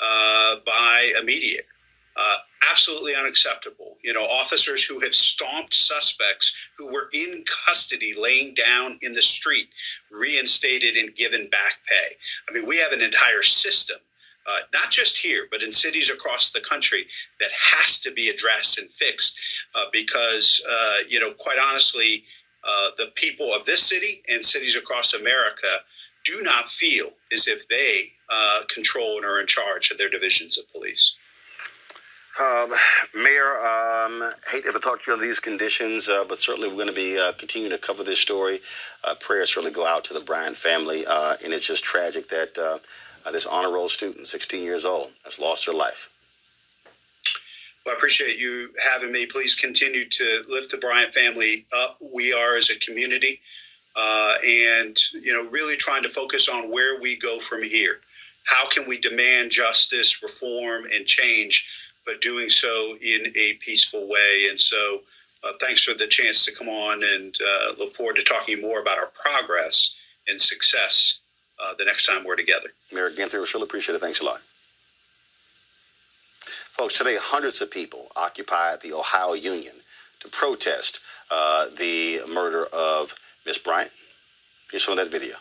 [0.00, 1.64] uh, by a mediator.
[2.18, 2.36] Uh,
[2.68, 3.96] absolutely unacceptable.
[4.02, 9.22] You know, officers who have stomped suspects who were in custody laying down in the
[9.22, 9.68] street,
[10.10, 12.16] reinstated and given back pay.
[12.48, 13.98] I mean, we have an entire system.
[14.48, 17.06] Uh, not just here, but in cities across the country,
[17.38, 19.36] that has to be addressed and fixed
[19.74, 22.24] uh, because, uh, you know, quite honestly,
[22.64, 25.68] uh, the people of this city and cities across America
[26.24, 28.12] do not feel as if they
[28.68, 31.14] control and are in charge of their divisions of police.
[32.40, 32.72] Um,
[33.14, 36.76] Mayor, um, hate to ever talk to you on these conditions, uh, but certainly we're
[36.76, 38.60] going to be uh, continuing to cover this story.
[39.02, 42.56] Uh, prayers certainly go out to the Bryan family, uh, and it's just tragic that
[42.56, 42.78] uh,
[43.26, 46.10] uh, this honor roll student, 16 years old, has lost her life.
[47.84, 49.26] Well, I appreciate you having me.
[49.26, 51.96] Please continue to lift the Bryant family up.
[52.00, 53.40] We are as a community,
[53.96, 57.98] and you know, really trying to focus on where we go from here.
[58.44, 61.68] How can we demand justice, reform, and change,
[62.08, 64.46] but doing so in a peaceful way?
[64.48, 65.02] And so,
[65.44, 68.80] uh, thanks for the chance to come on, and uh, look forward to talking more
[68.80, 69.94] about our progress
[70.26, 71.20] and success
[71.62, 72.70] uh, the next time we're together.
[72.92, 74.00] Mayor Ginther, we really appreciate it.
[74.00, 74.40] Thanks a lot.
[76.40, 79.74] Folks, today hundreds of people occupied the Ohio Union
[80.20, 83.90] to protest uh, the murder of Miss Bryant.
[84.70, 85.36] Here's some of that video.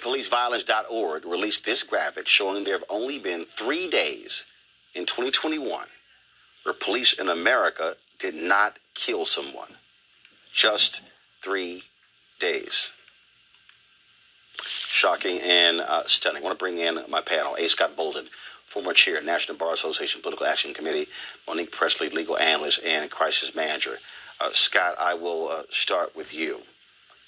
[0.00, 4.46] MappingPoliceViolence.org released this graphic showing there have only been three days
[4.94, 5.86] in 2021
[6.62, 9.70] where police in America did not kill someone.
[10.52, 11.02] Just
[11.42, 11.82] three
[12.38, 12.92] days.
[14.64, 16.42] Shocking and uh, stunning.
[16.42, 17.68] I want to bring in my panel A.
[17.68, 18.26] Scott Bolden,
[18.66, 21.08] former chair, National Bar Association Political Action Committee,
[21.48, 23.98] Monique Presley, legal analyst and crisis manager.
[24.40, 26.60] Uh, Scott, I will uh, start with you.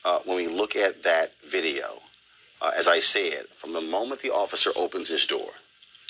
[0.05, 2.00] Uh, when we look at that video,
[2.64, 5.50] uh, as I said, from the moment the officer opens his door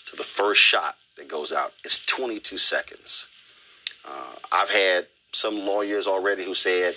[0.06, 3.28] to the first shot that goes out, it's 22 seconds.
[4.06, 6.94] Uh, I've had some lawyers already who said,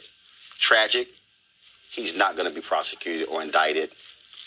[0.60, 1.08] tragic,
[1.89, 3.89] he's not going to be prosecuted or indicted.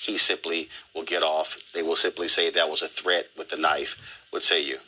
[0.00, 1.58] He simply will get off.
[1.74, 4.24] They will simply say that was a threat with the knife.
[4.30, 4.78] What say you?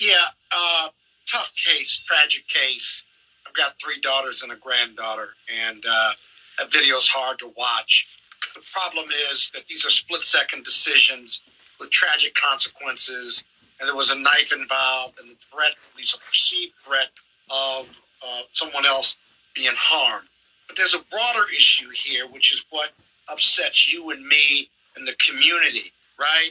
[0.00, 0.14] Yeah,
[0.54, 0.88] uh,
[1.30, 3.04] tough case, tragic case.
[3.46, 5.28] I've got three daughters and a granddaughter,
[5.66, 6.10] and uh,
[6.58, 8.17] that video's hard to watch.
[8.54, 11.42] The problem is that these are split second decisions
[11.78, 13.44] with tragic consequences,
[13.78, 17.10] and there was a knife involved, and the threat, at least a perceived threat,
[17.50, 19.16] of uh, someone else
[19.54, 20.28] being harmed.
[20.66, 22.90] But there's a broader issue here, which is what
[23.30, 26.50] upsets you and me and the community, right?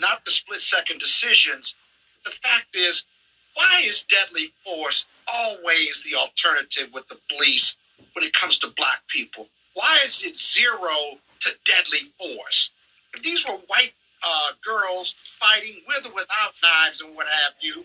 [0.00, 1.74] Not the split second decisions.
[2.24, 3.04] The fact is,
[3.54, 7.76] why is deadly force always the alternative with the police
[8.12, 9.48] when it comes to black people?
[9.74, 12.70] Why is it zero to deadly force?
[13.14, 13.92] If these were white
[14.26, 17.84] uh, girls fighting with or without knives and what have you,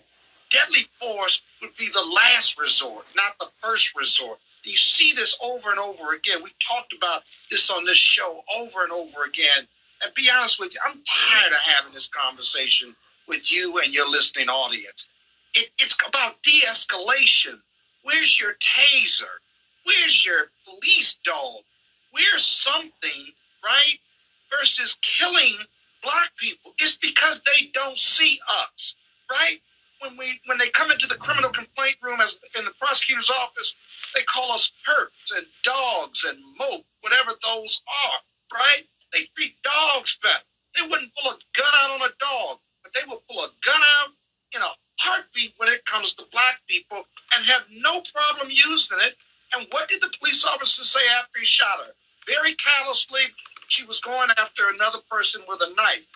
[0.50, 4.40] deadly force would be the last resort, not the first resort.
[4.64, 6.38] You see this over and over again.
[6.44, 9.68] We talked about this on this show over and over again.
[10.04, 12.96] And be honest with you, I'm tired of having this conversation
[13.28, 15.08] with you and your listening audience.
[15.54, 17.60] It, it's about de escalation.
[18.04, 19.24] Where's your taser?
[19.86, 21.62] Where's your police dog?
[22.14, 23.26] Where's something,
[23.66, 23.98] right?
[24.52, 25.58] Versus killing
[26.04, 26.74] black people.
[26.80, 28.96] It's because they don't see us,
[29.32, 29.58] right?
[30.02, 33.74] When we when they come into the criminal complaint room as in the prosecutor's office,
[34.16, 38.84] they call us perps and dogs and mope, whatever those are, right?
[39.14, 40.46] They treat dogs better.
[40.76, 43.82] They wouldn't pull a gun out on a dog, but they will pull a gun
[44.00, 44.10] out
[44.56, 47.00] in a heartbeat when it comes to black people
[47.36, 49.16] and have no problem using it.
[49.56, 51.94] And what did the police officer say after he shot her?
[52.28, 53.22] Very callously,
[53.68, 56.08] she was going after another person with a knife.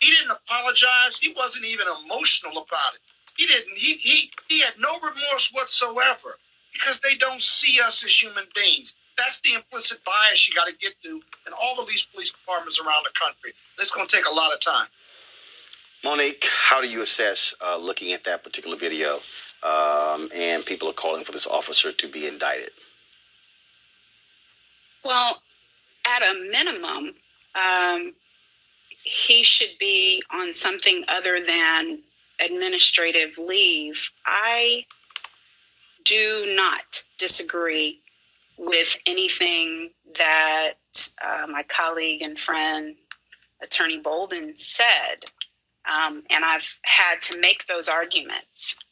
[0.00, 1.16] He didn't apologize.
[1.20, 3.00] He wasn't even emotional about it.
[3.36, 3.76] He didn't.
[3.76, 6.36] He he he had no remorse whatsoever
[6.72, 8.94] because they don't see us as human beings.
[9.16, 12.80] That's the implicit bias you got to get to in all of these police departments
[12.80, 13.50] around the country.
[13.50, 14.86] And it's going to take a lot of time.
[16.02, 19.20] Monique, how do you assess uh, looking at that particular video
[19.62, 22.70] um, and people are calling for this officer to be indicted?
[25.04, 25.40] Well,
[26.06, 27.14] at a minimum,
[27.54, 28.14] um,
[29.04, 32.00] he should be on something other than
[32.44, 34.12] administrative leave.
[34.24, 34.84] I
[36.04, 38.00] do not disagree
[38.58, 40.74] with anything that
[41.24, 42.96] uh, my colleague and friend,
[43.62, 45.24] Attorney Bolden, said.
[45.84, 48.84] Um, and I've had to make those arguments.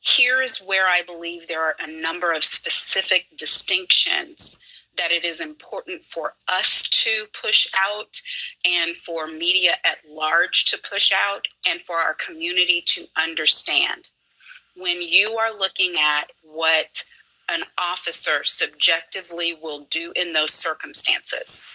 [0.00, 4.67] Here's where I believe there are a number of specific distinctions
[4.98, 8.20] that it is important for us to push out
[8.66, 14.08] and for media at large to push out and for our community to understand.
[14.76, 17.02] When you are looking at what
[17.50, 21.66] an officer subjectively will do in those circumstances,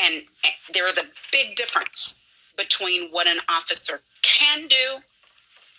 [0.00, 0.24] And
[0.72, 2.24] there is a big difference
[2.56, 5.02] between what an officer can do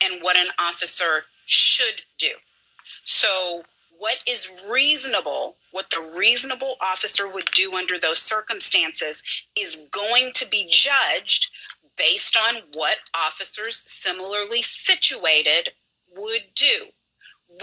[0.04, 2.32] and what an officer should do.
[3.04, 3.64] So,
[4.04, 9.24] what is reasonable, what the reasonable officer would do under those circumstances,
[9.56, 11.50] is going to be judged
[11.96, 15.70] based on what officers similarly situated
[16.18, 16.88] would do.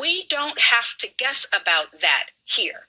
[0.00, 2.86] We don't have to guess about that here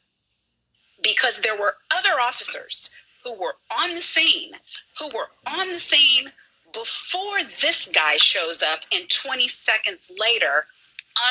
[1.03, 4.53] because there were other officers who were on the scene,
[4.97, 5.27] who were
[5.59, 6.31] on the scene
[6.71, 10.67] before this guy shows up and 20 seconds later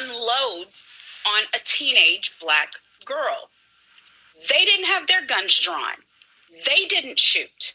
[0.02, 0.87] unloads
[1.26, 2.72] on a teenage black
[3.04, 3.50] girl.
[4.48, 5.96] They didn't have their guns drawn.
[6.66, 7.74] They didn't shoot.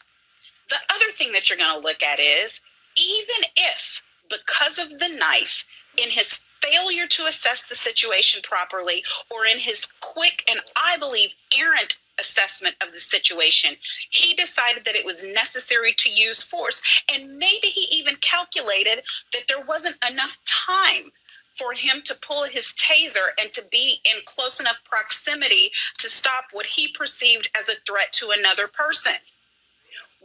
[0.68, 2.60] The other thing that you're going to look at is
[2.96, 9.46] even if, because of the knife, in his failure to assess the situation properly, or
[9.46, 13.76] in his quick and I believe errant assessment of the situation,
[14.10, 16.82] he decided that it was necessary to use force.
[17.12, 21.12] And maybe he even calculated that there wasn't enough time
[21.56, 26.44] for him to pull his taser and to be in close enough proximity to stop
[26.52, 29.14] what he perceived as a threat to another person.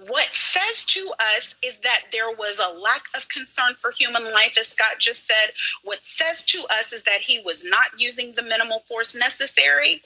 [0.08, 4.58] What says to us is that there was a lack of concern for human life,
[4.60, 5.54] as Scott just said.
[5.84, 10.02] What says to us is that he was not using the minimal force necessary.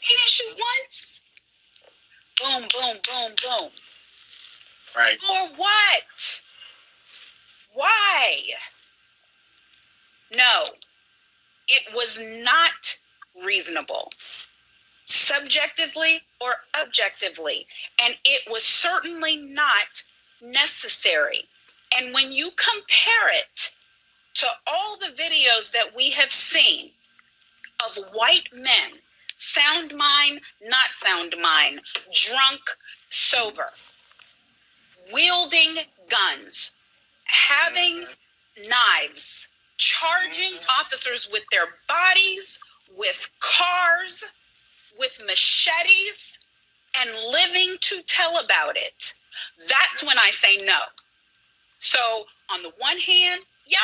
[0.00, 1.22] He didn't shoot once.
[2.38, 3.70] Boom, boom, boom, boom.
[4.96, 5.18] Right.
[5.18, 6.42] For what?
[7.72, 8.42] Why?
[10.36, 10.64] No,
[11.68, 13.00] it was not
[13.44, 14.12] reasonable,
[15.04, 17.66] subjectively or objectively,
[18.04, 20.02] and it was certainly not
[20.42, 21.44] necessary.
[21.96, 23.74] And when you compare it
[24.34, 26.90] to all the videos that we have seen
[27.84, 28.92] of white men,
[29.36, 31.80] sound mind, not sound mind,
[32.12, 32.60] drunk,
[33.08, 33.70] sober,
[35.12, 35.76] wielding
[36.08, 36.74] guns,
[37.24, 38.68] having mm-hmm.
[38.68, 42.60] knives, charging officers with their bodies,
[42.96, 44.32] with cars,
[44.98, 46.46] with machetes,
[47.00, 49.14] and living to tell about it.
[49.68, 50.78] That's when I say no.
[51.78, 53.80] So, on the one hand, yep,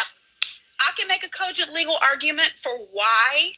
[0.81, 3.53] I can make a cogent legal argument for why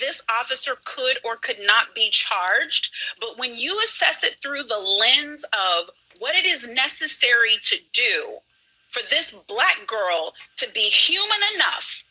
[0.00, 2.92] this officer could or could not be charged.
[3.20, 8.38] But when you assess it through the lens of what it is necessary to do
[8.88, 12.04] for this black girl to be human enough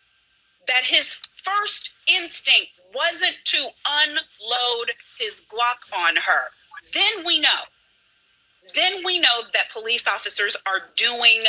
[0.68, 6.42] that his first instinct wasn't to unload his Glock on her,
[6.94, 7.62] then we know.
[8.76, 11.42] Then we know that police officers are doing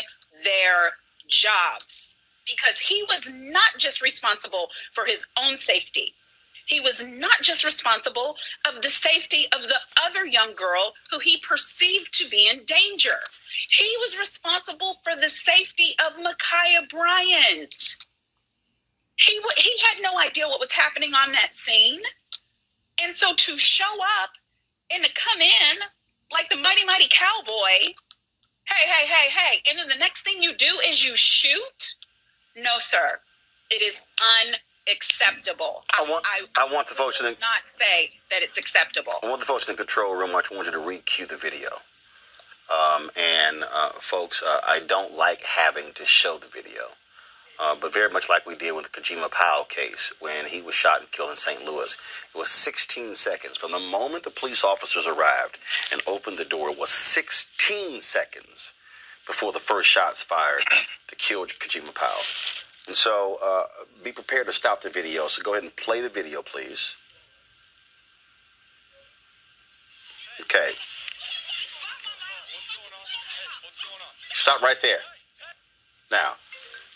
[0.44, 0.92] their
[1.26, 6.14] jobs because he was not just responsible for his own safety.
[6.68, 11.38] He was not just responsible of the safety of the other young girl who he
[11.38, 13.18] perceived to be in danger.
[13.70, 17.96] He was responsible for the safety of Ma'Khia Bryant.
[19.16, 22.02] He he had no idea what was happening on that scene,
[23.02, 24.30] and so to show up
[24.92, 25.78] and to come in
[26.30, 27.94] like the mighty mighty cowboy,
[28.66, 31.94] hey hey hey hey, and then the next thing you do is you shoot.
[32.54, 33.18] No, sir,
[33.70, 34.04] it is
[34.88, 35.84] unacceptable.
[35.98, 36.24] I want
[36.56, 39.12] I, want the folks the not say that it's acceptable.
[39.22, 40.30] I want the folks in the control room.
[40.30, 41.68] I want you to re-cue the video.
[42.72, 46.82] Um, and uh, folks, uh, I don't like having to show the video,
[47.58, 50.74] uh, but very much like we did with the Kajieme Powell case when he was
[50.74, 51.64] shot and killed in St.
[51.64, 51.96] Louis,
[52.34, 55.58] it was 16 seconds from the moment the police officers arrived
[55.92, 56.68] and opened the door.
[56.68, 58.74] It was 16 seconds
[59.26, 60.64] before the first shots fired
[61.08, 62.67] to kill Kajieme Powell.
[62.88, 63.64] And so, uh,
[64.02, 65.28] be prepared to stop the video.
[65.28, 66.96] So go ahead and play the video, please.
[70.40, 70.70] Okay.
[74.32, 74.98] Stop right there.
[76.10, 76.32] Now,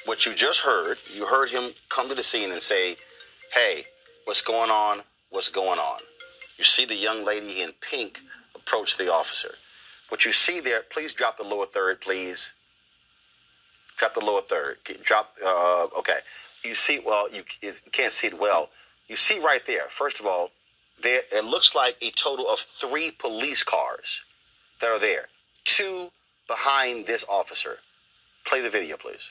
[0.07, 2.97] what you just heard, you heard him come to the scene and say,
[3.53, 3.85] Hey,
[4.25, 5.01] what's going on?
[5.29, 6.01] What's going on?
[6.57, 8.23] You see the young lady in pink
[8.55, 9.57] approach the officer.
[10.09, 12.55] What you see there, please drop the lower third, please.
[14.03, 14.79] Drop the lower third.
[15.05, 16.19] Drop, uh, okay.
[16.65, 18.69] You see, well, you, you can't see it well.
[19.07, 20.51] You see right there, first of all,
[21.01, 24.25] there it looks like a total of three police cars
[24.81, 25.27] that are there.
[25.63, 26.11] Two
[26.49, 27.79] behind this officer.
[28.45, 29.31] Play the video, please.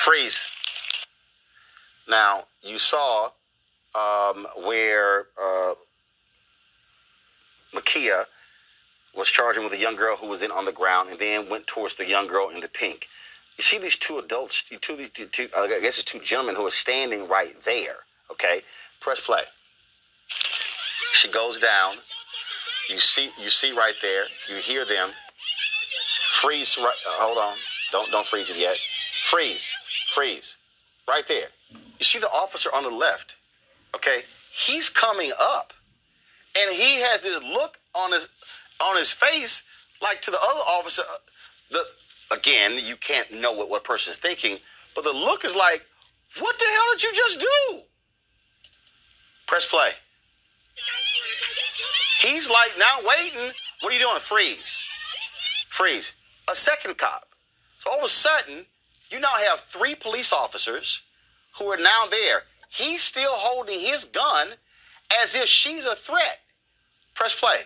[0.00, 0.48] Freeze.
[2.10, 3.30] Now, you saw
[3.94, 5.72] um, where uh,
[7.72, 8.26] Ma'Khia
[9.18, 11.66] was charging with a young girl who was then on the ground and then went
[11.66, 13.08] towards the young girl in the pink.
[13.58, 16.64] You see these two adults, two, these two, two I guess it's two gentlemen who
[16.64, 17.96] are standing right there.
[18.30, 18.62] Okay,
[19.00, 19.42] press play.
[21.12, 21.96] She goes down.
[22.88, 24.26] You see, you see right there.
[24.48, 25.10] You hear them.
[26.30, 26.78] Freeze.
[26.78, 26.86] Right.
[26.86, 27.56] uh, hold on.
[27.90, 28.76] Don't don't freeze it yet.
[29.24, 29.76] Freeze.
[30.12, 30.58] Freeze.
[31.08, 31.48] Right there.
[31.70, 33.34] You see the officer on the left.
[33.96, 34.22] Okay.
[34.52, 35.72] He's coming up,
[36.58, 38.28] and he has this look on his
[38.80, 39.62] on his face,
[40.02, 41.02] like to the other officer.
[41.02, 41.16] uh,
[41.70, 41.84] The
[42.36, 44.58] again, you can't know what what person is thinking,
[44.94, 45.84] but the look is like,
[46.40, 47.80] what the hell did you just do?
[49.46, 49.90] Press play.
[52.20, 53.52] He's like now waiting.
[53.80, 54.18] What are you doing?
[54.18, 54.84] Freeze.
[55.68, 56.12] Freeze.
[56.50, 57.28] A second cop.
[57.78, 58.66] So all of a sudden,
[59.10, 61.02] you now have three police officers
[61.58, 62.42] who are now there.
[62.68, 64.48] He's still holding his gun
[65.22, 66.40] as if she's a threat.
[67.14, 67.60] Press play.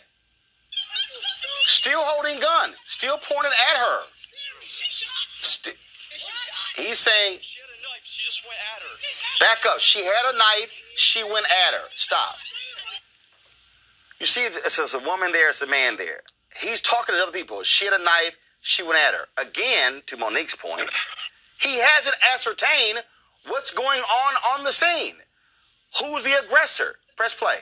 [1.82, 2.74] Still holding gun.
[2.84, 3.98] Still pointed at her.
[5.40, 5.72] Sti-
[6.76, 7.40] he's saying,
[9.40, 9.80] back up.
[9.80, 10.72] She had a knife.
[10.94, 11.82] She went at her.
[11.96, 12.36] Stop.
[14.20, 16.20] You see, there's a woman there, it's a man there.
[16.60, 17.64] He's talking to other people.
[17.64, 18.36] She had a knife.
[18.60, 19.26] She went at her.
[19.36, 20.88] Again, to Monique's point,
[21.60, 23.02] he hasn't ascertained
[23.48, 25.16] what's going on on the scene.
[25.98, 26.94] Who's the aggressor?
[27.16, 27.56] Press play.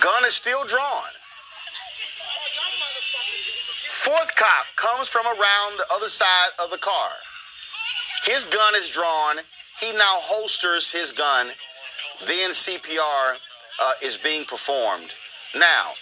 [0.00, 1.10] Gun is still drawn.
[3.90, 7.10] Fourth cop comes from around the other side of the car.
[8.24, 9.36] His gun is drawn.
[9.80, 11.48] He now holsters his gun.
[12.26, 13.34] Then CPR
[13.80, 15.14] uh, is being performed.
[15.54, 15.92] Now,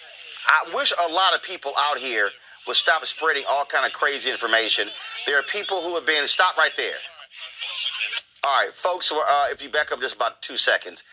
[0.46, 2.30] I wish a lot of people out here
[2.66, 4.88] would stop spreading all kind of crazy information.
[5.26, 6.96] There are people who have been stop right there.
[8.44, 9.12] All right, folks.
[9.12, 11.04] Uh, if you back up just about two seconds,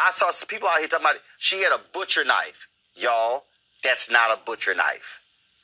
[0.00, 2.68] I saw some people out here talking about she had a butcher knife.
[2.94, 3.44] Y'all,
[3.82, 5.20] that's not a butcher knife.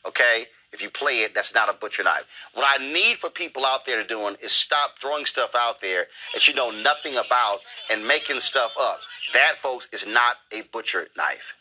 [0.07, 0.47] Okay?
[0.73, 2.25] If you play it, that's not a butcher knife.
[2.55, 6.07] What I need for people out there to doing is stop throwing stuff out there
[6.33, 7.59] that you know nothing about
[7.91, 8.99] and making stuff up.
[9.35, 11.55] That, folks, is not a butcher knife.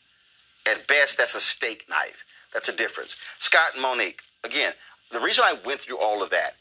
[0.70, 2.24] At best, that's a steak knife.
[2.54, 3.18] That's a difference.
[3.39, 4.74] Scott and Monique, again,
[5.12, 6.56] the reason I went through all of that,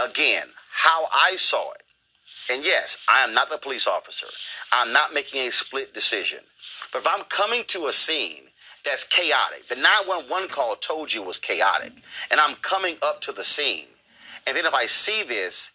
[0.00, 1.82] again, how I saw it,
[2.50, 4.26] and yes, I am not the police officer.
[4.72, 6.40] I'm not making a split decision.
[6.92, 8.44] But if I'm coming to a scene
[8.84, 11.92] that's chaotic, the 911 call told you was chaotic,
[12.30, 13.86] and I'm coming up to the scene,
[14.46, 15.70] and then if I see this,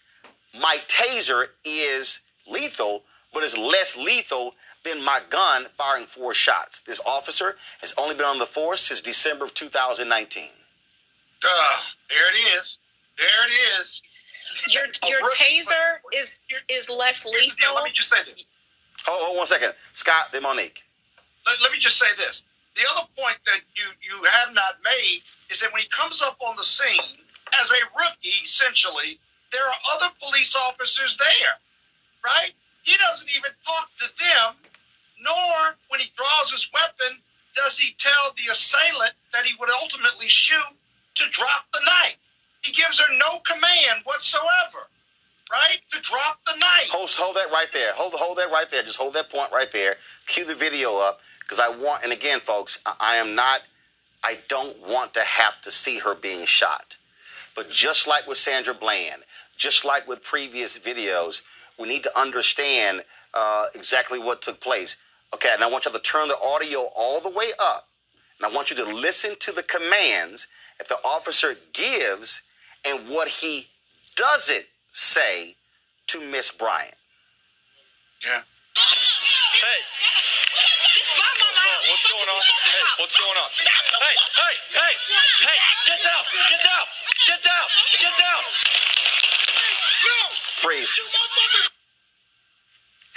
[0.59, 3.03] my taser is lethal,
[3.33, 4.53] but is less lethal
[4.87, 6.79] than my gun firing four shots.
[6.79, 10.43] This officer has only been on the force since December of 2019.
[11.41, 11.49] Duh.
[12.09, 12.77] There it is.
[13.17, 14.01] There it is.
[14.69, 17.55] Your your taser is is less Here's deal.
[17.55, 17.75] lethal.
[17.75, 18.43] Let me just say this.
[19.05, 19.73] Hold, hold one second.
[19.93, 20.83] Scott, then Monique.
[21.45, 22.43] Let, let me just say this.
[22.75, 26.37] The other point that you, you have not made is that when he comes up
[26.39, 27.17] on the scene
[27.59, 29.19] as a rookie, essentially,
[29.51, 31.53] there are other police officers there,
[32.23, 32.51] right?
[32.83, 34.55] He doesn't even talk to them,
[35.21, 37.17] nor when he draws his weapon
[37.55, 40.75] does he tell the assailant that he would ultimately shoot
[41.15, 42.17] to drop the knife.
[42.61, 44.89] He gives her no command whatsoever,
[45.51, 45.79] right?
[45.91, 46.89] To drop the knife.
[46.89, 47.93] Hold, hold that right there.
[47.93, 48.83] Hold, hold that right there.
[48.83, 49.95] Just hold that point right there.
[50.27, 52.03] Cue the video up because I want.
[52.03, 53.61] And again, folks, I, I am not.
[54.23, 56.97] I don't want to have to see her being shot.
[57.55, 59.23] But just like with Sandra Bland,
[59.55, 61.41] just like with previous videos,
[61.79, 63.03] we need to understand
[63.33, 64.97] uh, exactly what took place.
[65.33, 67.87] Okay, and I want y'all to turn the audio all the way up,
[68.39, 70.47] and I want you to listen to the commands
[70.77, 72.41] that the officer gives
[72.85, 73.67] and what he
[74.15, 75.55] doesn't say
[76.07, 76.95] to Miss Bryant.
[78.23, 78.41] Yeah.
[78.75, 79.81] Hey.
[81.89, 82.41] What's going on?
[82.41, 83.49] Hey, what's going on?
[83.57, 84.93] Hey, hey, hey,
[85.43, 86.85] hey, get down, get down,
[87.27, 87.65] get down,
[87.99, 88.43] get down.
[90.57, 90.99] Freeze.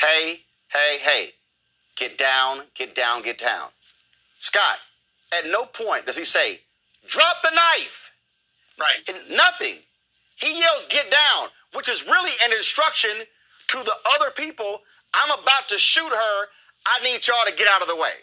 [0.01, 1.33] Hey, hey, hey.
[2.01, 3.69] Get down, get down, get down.
[4.39, 4.79] Scott,
[5.39, 6.61] at no point does he say,
[7.07, 8.11] drop the knife.
[8.81, 9.01] Right.
[9.07, 9.77] And nothing.
[10.37, 13.11] He yells, get down, which is really an instruction
[13.69, 14.81] to the other people.
[15.13, 16.47] I'm about to shoot her.
[16.87, 18.17] I need y'all to get out of the way.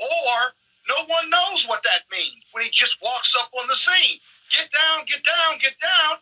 [0.00, 0.54] or
[0.88, 4.18] no one knows what that means when he just walks up on the scene.
[4.50, 6.18] Get down, get down, get down.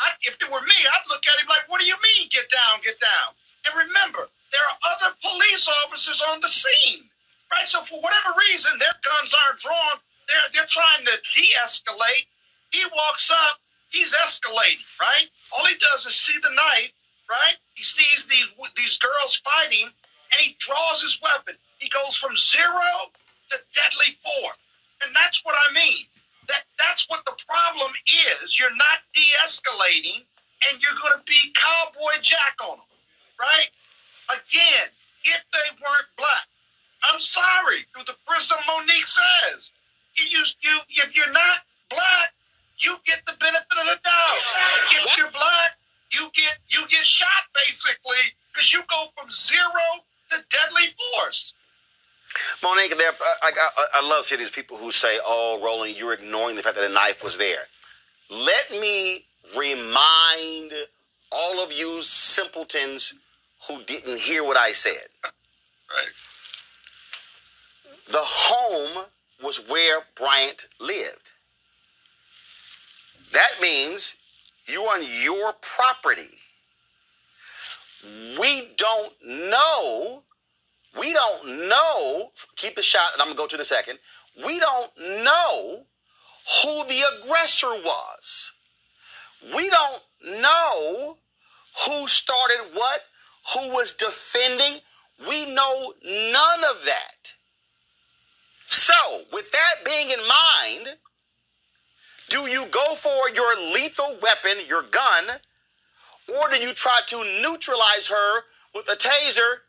[0.00, 2.48] I, if it were me, I'd look at him like, what do you mean, get
[2.50, 3.34] down, get down?
[3.66, 4.28] And remember,
[4.60, 7.08] there are other police officers on the scene,
[7.50, 7.66] right?
[7.66, 9.96] So for whatever reason, their guns aren't drawn.
[10.28, 12.28] They're, they're trying to de-escalate.
[12.70, 13.56] He walks up,
[13.88, 15.26] he's escalating, right?
[15.56, 16.92] All he does is see the knife,
[17.30, 17.56] right?
[17.74, 21.54] He sees these these girls fighting, and he draws his weapon.
[21.78, 23.10] He goes from zero
[23.50, 24.50] to deadly four,
[25.04, 26.04] and that's what I mean.
[26.46, 27.92] That that's what the problem
[28.42, 30.22] is you're not de-escalating
[30.68, 32.90] and you're going to be cowboy jack on them,
[33.40, 33.70] right?
[34.32, 34.88] Again,
[35.24, 36.46] if they weren't black,
[37.10, 37.82] I'm sorry.
[37.94, 39.70] Through the prism Monique says,
[40.16, 41.58] you, you, if you're not
[41.88, 42.32] black,
[42.78, 44.38] you get the benefit of the doubt.
[44.92, 45.18] If What?
[45.18, 45.76] you're black,
[46.12, 49.70] you get you get shot basically because you go from zero
[50.30, 51.54] to deadly force.
[52.62, 56.12] Monique, there, uh, I, I, I love seeing these people who say, "Oh, Roland, you're
[56.12, 57.62] ignoring the fact that a knife was there."
[58.30, 59.24] Let me
[59.56, 60.72] remind
[61.32, 63.14] all of you simpletons
[63.68, 65.08] who didn't hear what I said.
[65.24, 66.08] Right.
[68.06, 69.06] The home
[69.42, 71.32] was where Bryant lived.
[73.32, 74.16] That means
[74.66, 76.38] you on your property.
[78.38, 80.22] We don't know.
[80.98, 82.30] We don't know.
[82.56, 83.98] Keep the shot, and I'm going to go to the second.
[84.44, 85.84] We don't know
[86.62, 88.52] who the aggressor was.
[89.54, 90.02] We don't
[90.40, 91.18] know
[91.86, 93.02] who started what,
[93.54, 94.80] who was defending.
[95.28, 97.34] We know none of that.
[98.68, 100.96] So, with that being in mind,
[102.28, 105.24] do you go for your lethal weapon, your gun,
[106.28, 108.40] or do you try to neutralize her
[108.74, 109.62] with a taser?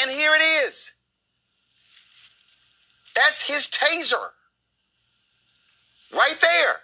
[0.00, 0.92] And here it is.
[3.16, 4.28] That's his taser.
[6.14, 6.76] Right there.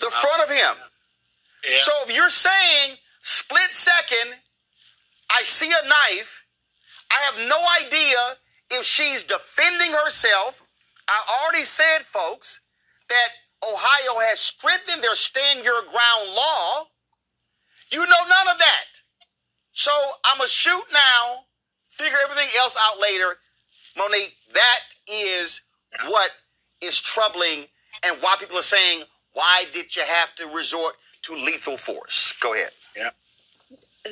[0.00, 0.76] The front of him.
[1.68, 1.78] Yeah.
[1.78, 4.36] So if you're saying split second,
[5.30, 6.44] I see a knife,
[7.10, 8.36] I have no idea
[8.70, 10.62] if she's defending herself.
[11.08, 12.60] I already said, folks,
[13.08, 13.28] that
[13.62, 16.86] Ohio has strengthened their stand your ground law.
[17.90, 19.02] You know none of that.
[19.72, 19.92] So
[20.24, 21.44] I'm going to shoot now,
[21.88, 23.36] figure everything else out later.
[23.96, 25.62] Monique, that is
[26.08, 26.30] what
[26.80, 27.66] is troubling
[28.02, 32.34] and why people are saying, why did you have to resort to lethal force?
[32.40, 32.70] Go ahead.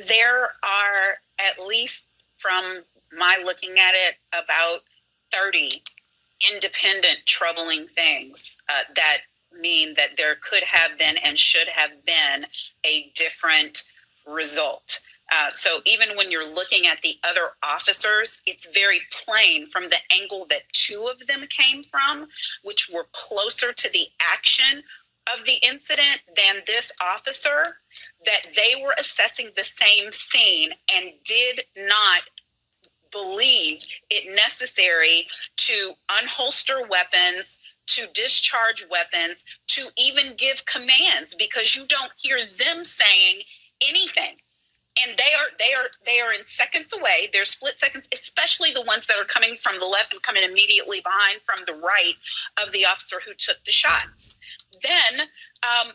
[0.07, 2.83] There are at least from
[3.17, 4.81] my looking at it about
[5.31, 5.81] 30
[6.51, 9.17] independent troubling things uh, that
[9.59, 12.45] mean that there could have been and should have been
[12.85, 13.83] a different
[14.27, 15.01] result.
[15.31, 19.97] Uh, so even when you're looking at the other officers it's very plain from the
[20.11, 22.27] angle that two of them came from
[22.63, 24.83] which were closer to the action
[25.33, 27.63] of the incident than this officer
[28.25, 32.23] that they were assessing the same scene and did not
[33.11, 41.85] believe it necessary to unholster weapons to discharge weapons to even give commands because you
[41.87, 43.41] don't hear them saying
[43.87, 44.35] anything.
[45.05, 47.29] And they are they are they are in seconds away.
[47.33, 51.01] They're split seconds especially the ones that are coming from the left and coming immediately
[51.01, 52.13] behind from the right
[52.65, 54.39] of the officer who took the shots.
[54.81, 55.27] Then
[55.63, 55.87] um,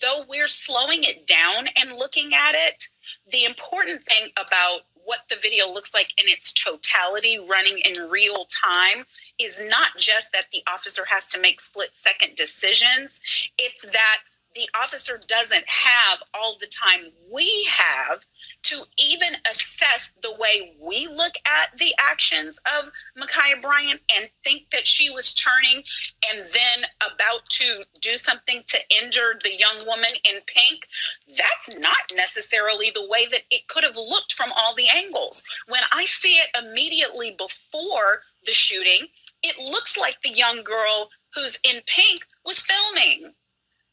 [0.00, 2.84] though we're slowing it down and looking at it
[3.30, 8.46] the important thing about what the video looks like in its totality running in real
[8.46, 9.04] time
[9.38, 13.22] is not just that the officer has to make split second decisions.
[13.56, 14.18] It's that
[14.56, 18.24] the officer doesn't have all the time we have
[18.62, 24.70] to even assess the way we look at the actions of Ma'Khia Bryant and think
[24.70, 25.84] that she was turning
[26.32, 30.88] and then about to do something to injure the young woman in pink,
[31.28, 35.46] that's not necessarily the way that it could have looked from all the angles.
[35.68, 39.06] When I see it immediately before the shooting,
[39.42, 43.34] it looks like the young girl who's in pink was filming.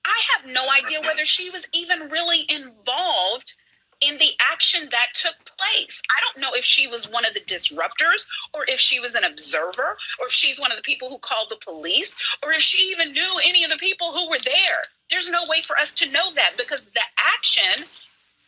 [0.06, 3.56] I have no idea whether she was even really involved
[4.02, 6.02] in the action that took place.
[6.10, 9.24] I don't know if she was one of the disruptors or if she was an
[9.24, 12.92] observer or if she's one of the people who called the police or if she
[12.92, 14.82] even knew any of the people who were there.
[15.10, 17.02] There's no way for us to know that because the
[17.38, 17.86] action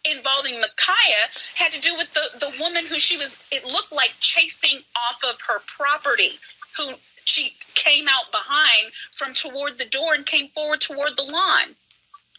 [0.04, 4.14] involving Ma'Khia had to do with the, the woman who she was, it looked like
[4.20, 6.38] chasing off of her property,
[6.78, 6.94] who
[7.26, 11.76] she came out behind from toward the door and came forward toward the lawn.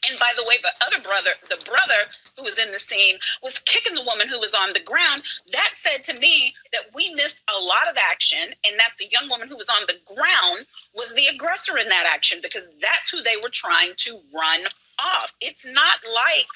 [0.08, 3.58] And by the way, the other brother, the brother who was in the scene, was
[3.58, 5.22] kicking the woman who was on the ground.
[5.52, 9.28] That said to me that we missed a lot of action and that the young
[9.28, 13.22] woman who was on the ground was the aggressor in that action because that's who
[13.22, 14.60] they were trying to run
[14.98, 15.32] off.
[15.40, 16.46] It's not like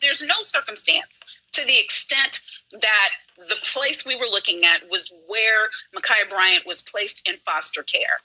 [0.00, 1.20] there's no circumstance
[1.52, 2.40] to the extent
[2.72, 3.08] that
[3.48, 8.18] the place we were looking at was where Ma'Khia Bryant was placed in foster care.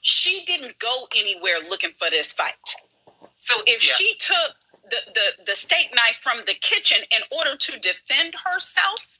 [0.00, 2.54] She didn't go anywhere looking for this fight.
[3.38, 3.94] So if Yeah.
[3.94, 4.54] she took
[4.90, 9.18] the, the, the steak knife from the kitchen in order to defend herself,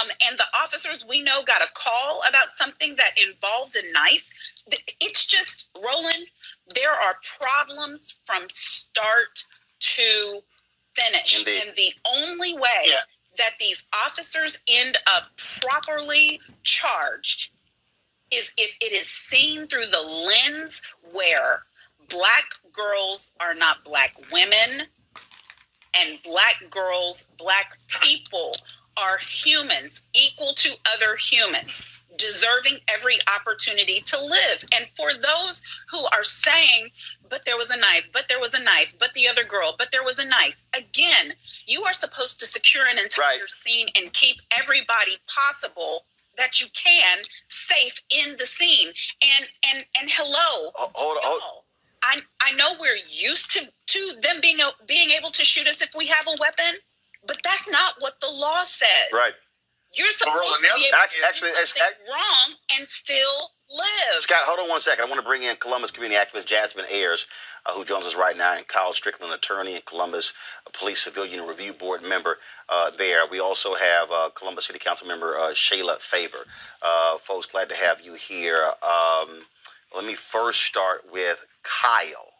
[0.00, 4.28] um, and the officers we know got a call about something that involved a knife,
[5.00, 6.24] it's just Roland.
[6.74, 9.44] There are problems from start
[9.80, 10.42] to
[10.94, 11.40] finish.
[11.40, 11.62] Indeed.
[11.66, 13.00] And the only way Yeah.
[13.38, 15.24] that these officers end up
[15.60, 17.50] properly charged
[18.30, 20.82] is if it is seen through the lens
[21.12, 21.64] where
[22.08, 24.86] black girls are not black women
[25.98, 28.54] and black girls, black people
[28.96, 34.64] are humans equal to other humans, deserving every opportunity to live.
[34.74, 36.88] And for those who are saying,
[37.28, 39.88] but there was a knife, but there was a knife, but the other girl, but
[39.92, 41.32] there was a knife, again,
[41.66, 46.04] you are supposed to secure an entire scene and keep everybody possible
[46.36, 47.18] that you can
[47.48, 48.88] safe in the scene.
[49.22, 51.22] And and and hello, Ho- Hold on.
[51.24, 51.64] Hold,
[52.02, 55.94] I I know we're used to to them being being able to shoot us if
[55.96, 56.80] we have a weapon,
[57.26, 58.88] but that's not what the law says.
[59.12, 59.32] right.
[59.94, 64.20] You're supposed to be able Actually, to actually, do wrong and still live.
[64.20, 65.04] Scott, hold on one second.
[65.04, 67.26] I want to bring in Columbus community activist Jasmine Ayers,
[67.66, 70.32] uh, who joins us right now, and Kyle Strickland, attorney and Columbus
[70.72, 72.38] Police Civilian Review Board member
[72.70, 73.26] uh, there.
[73.30, 76.46] We also have uh, Columbus City Council member uh, Shayla Favor.
[76.80, 78.64] Uh, folks, glad to have you here.
[78.82, 79.40] Um,
[79.94, 82.32] let me first start with Kyle.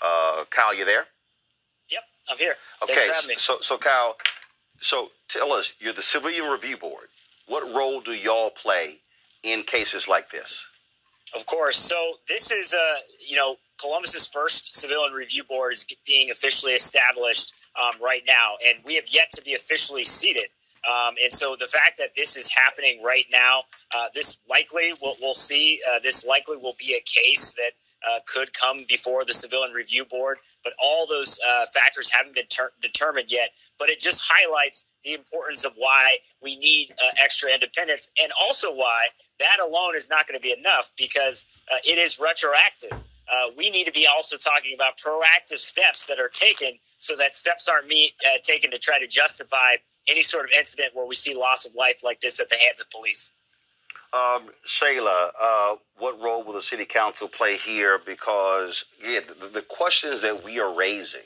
[0.00, 1.06] Uh, Kyle, you there?
[2.32, 2.54] I'm here.
[2.82, 3.34] Okay, Thanks for having me.
[3.36, 4.16] so so Kyle,
[4.80, 7.08] so tell us, you're the Civilian Review Board.
[7.46, 9.00] What role do y'all play
[9.42, 10.68] in cases like this?
[11.34, 11.76] Of course.
[11.76, 17.60] So this is, uh, you know, Columbus's first civilian review board is being officially established
[17.80, 20.48] um, right now, and we have yet to be officially seated.
[20.88, 23.62] Um, and so the fact that this is happening right now,
[23.96, 25.80] uh, this likely we'll, we'll see.
[25.88, 27.72] Uh, this likely will be a case that
[28.08, 32.46] uh, could come before the civilian review board, but all those uh, factors haven't been
[32.46, 33.50] ter- determined yet.
[33.78, 38.72] But it just highlights the importance of why we need uh, extra independence, and also
[38.72, 39.06] why
[39.38, 42.92] that alone is not going to be enough because uh, it is retroactive.
[43.32, 47.34] Uh, we need to be also talking about proactive steps that are taken so that
[47.34, 49.74] steps aren't me, uh, taken to try to justify
[50.08, 52.80] any sort of incident where we see loss of life like this at the hands
[52.80, 53.32] of police.
[54.12, 57.98] Um, Shayla, uh, what role will the city council play here?
[58.04, 61.22] Because yeah, the, the questions that we are raising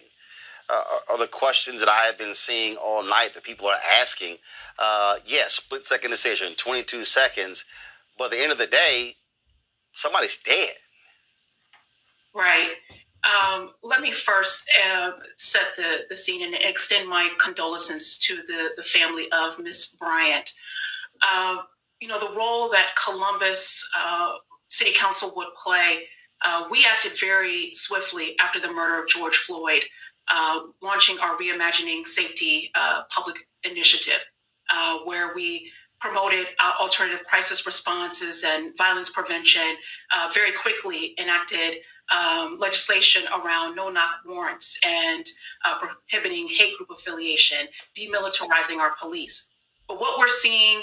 [0.68, 3.78] uh, are- are the questions that I have been seeing all night that people are
[4.00, 4.38] asking.
[4.78, 7.64] Uh, yes, split second decision, 22 seconds,
[8.16, 9.16] but at the end of the day,
[9.92, 10.74] somebody's dead.
[12.34, 12.72] Right.
[13.24, 18.70] Um, let me first uh, set the, the scene and extend my condolences to the,
[18.76, 20.52] the family of Miss Bryant.
[21.22, 21.56] Uh,
[22.00, 24.34] you know, the role that Columbus uh,
[24.68, 26.02] City Council would play,
[26.44, 29.82] uh, we acted very swiftly after the murder of George Floyd,
[30.28, 34.24] uh, launching our Reimagining Safety uh, public initiative,
[34.70, 39.62] uh, where we promoted uh, alternative crisis responses and violence prevention,
[40.34, 41.76] very quickly enacted
[42.14, 45.24] um, legislation around no knock warrants and
[45.80, 47.66] prohibiting hate group affiliation,
[47.98, 49.50] demilitarizing our police.
[49.88, 50.82] But what we're seeing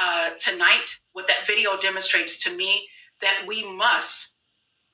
[0.00, 2.86] uh, tonight, what that video demonstrates to me,
[3.20, 4.36] that we must,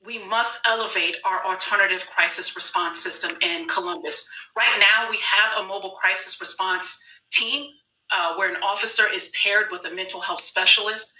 [0.05, 4.27] we must elevate our alternative crisis response system in Columbus.
[4.55, 7.67] Right now, we have a mobile crisis response team
[8.11, 11.13] uh, where an officer is paired with a mental health specialist.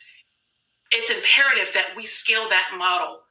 [0.92, 3.22] It's imperative that we scale that model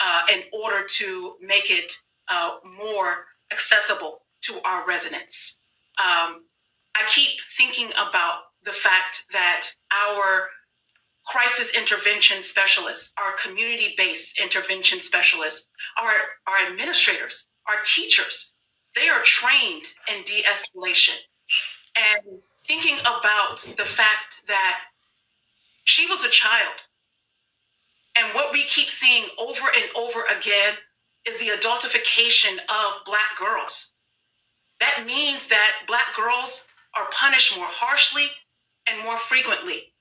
[0.00, 1.92] uh, in order to make it
[2.28, 5.58] uh, more accessible to our residents.
[5.98, 6.44] Um,
[6.96, 10.48] I keep thinking about the fact that our
[11.26, 15.68] crisis intervention specialists, our community based intervention specialists,
[16.00, 16.10] our,
[16.46, 18.54] our administrators, our teachers,
[18.94, 21.16] they are trained in de escalation.
[21.96, 24.80] And thinking about the fact that
[25.84, 26.82] she was a child
[28.16, 30.74] and what we keep seeing over and over again
[31.26, 33.94] is the adultification of Black girls.
[34.80, 38.26] That means that Black girls are punished more harshly
[38.88, 39.92] and more frequently.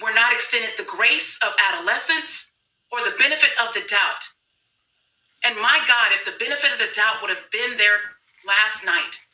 [0.00, 2.52] We're not extended the grace of adolescence
[2.90, 4.24] or the benefit of the doubt.
[5.44, 7.98] And my God, if the benefit of the doubt would have been there
[8.46, 9.24] last night,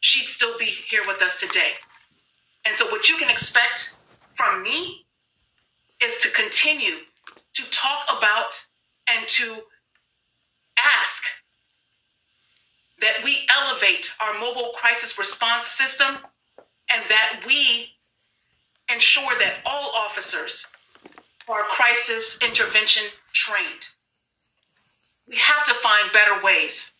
[0.00, 1.72] she'd still be here with us today.
[2.66, 3.98] And so, what you can expect
[4.34, 5.06] from me
[6.02, 6.96] is to continue
[7.54, 8.62] to talk about
[9.08, 9.56] and to
[10.78, 11.22] ask
[13.00, 16.18] that we elevate our mobile crisis response system
[16.92, 17.94] and that we
[18.92, 20.66] ensure that all officers
[21.48, 23.88] are crisis intervention trained.
[25.28, 26.94] We have to find better ways.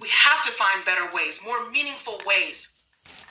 [0.00, 2.72] We have to find better ways, more meaningful ways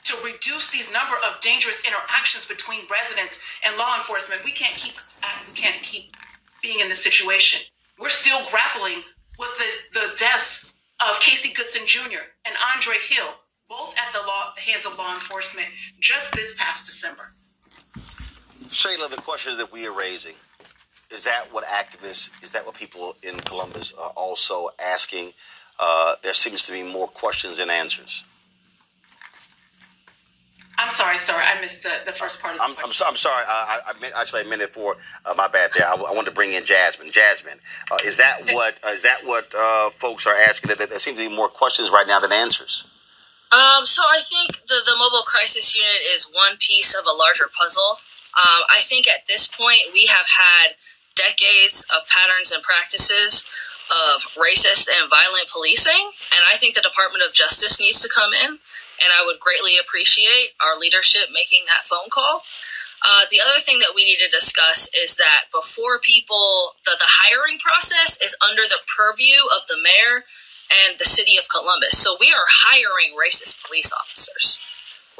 [0.04, 4.44] to reduce these number of dangerous interactions between residents and law enforcement.
[4.44, 4.94] We can't keep
[5.46, 6.16] we can't keep
[6.62, 7.60] being in this situation.
[7.98, 9.02] We're still grappling
[9.38, 12.24] with the the deaths of Casey Goodson Jr.
[12.44, 13.34] and Andre Hill,
[13.68, 15.68] both at the law, hands of law enforcement,
[16.00, 17.32] just this past December.
[18.72, 20.34] Shayla, the questions that we are raising,
[21.10, 25.32] is that what activists, is that what people in Columbus are also asking?
[25.78, 28.24] Uh, there seems to be more questions than answers.
[30.78, 31.34] I'm sorry, sir.
[31.36, 33.44] I missed the, the first part of the I'm, I'm, so, I'm sorry.
[33.46, 34.96] I, I meant actually I meant it for
[35.26, 35.86] uh, my bad there.
[35.86, 37.10] I, I wanted to bring in Jasmine.
[37.10, 37.58] Jasmine,
[37.90, 40.70] uh, is that what uh, that what uh, folks are asking?
[40.70, 42.84] That, that there seems to be more questions right now than answers.
[43.52, 47.44] Um, so I think the the mobile crisis unit is one piece of a larger
[47.52, 47.98] puzzle.
[48.36, 50.74] Um, I think at this point we have had
[51.14, 53.44] decades of patterns and practices
[53.90, 58.32] of racist and violent policing, and I think the Department of Justice needs to come
[58.32, 58.58] in
[59.02, 62.46] and I would greatly appreciate our leadership making that phone call.
[63.02, 67.10] Uh, the other thing that we need to discuss is that before people, the, the
[67.26, 70.22] hiring process is under the purview of the mayor
[70.70, 71.98] and the city of Columbus.
[71.98, 74.62] So we are hiring racist police officers,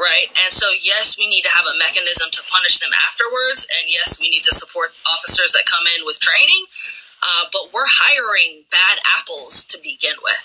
[0.02, 0.26] right?
[0.34, 3.70] And so, yes, we need to have a mechanism to punish them afterwards.
[3.70, 6.66] And yes, we need to support officers that come in with training.
[7.22, 10.42] Uh, but we're hiring bad apples to begin with.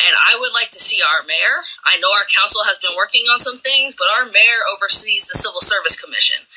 [0.00, 1.68] And I would like to see our mayor.
[1.84, 5.36] I know our council has been working on some things, but our mayor oversees the
[5.36, 6.48] Civil Service Commission.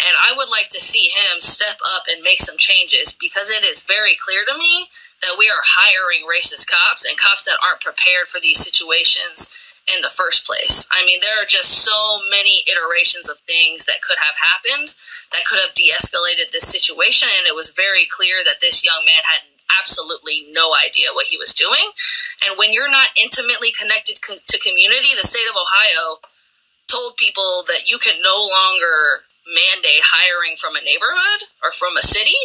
[0.00, 3.64] And I would like to see him step up and make some changes because it
[3.64, 4.88] is very clear to me
[5.20, 9.48] that we are hiring racist cops and cops that aren't prepared for these situations
[9.90, 10.86] in the first place.
[10.92, 14.94] I mean, there are just so many iterations of things that could have happened
[15.32, 17.28] that could have de escalated this situation.
[17.36, 21.36] And it was very clear that this young man had absolutely no idea what he
[21.36, 21.90] was doing.
[22.44, 26.20] And when you're not intimately connected co- to community, the state of Ohio
[26.86, 32.02] told people that you can no longer mandate hiring from a neighborhood or from a
[32.02, 32.36] city.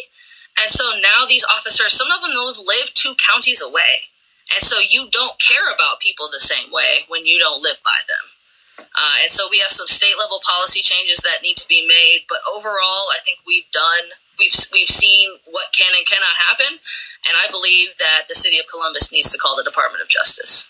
[0.58, 2.34] And so now these officers, some of them
[2.66, 4.10] live two counties away.
[4.54, 8.00] And so you don't care about people the same way when you don't live by
[8.08, 8.88] them.
[8.96, 12.26] Uh, and so we have some state level policy changes that need to be made.
[12.30, 16.80] But overall, I think we've done we've we've seen what can and cannot happen,
[17.28, 20.68] and I believe that the city of Columbus needs to call the Department of Justice.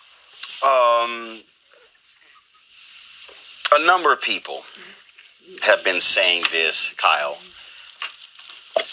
[0.63, 1.43] Um,
[3.73, 4.63] a number of people
[5.61, 7.38] have been saying this, Kyle.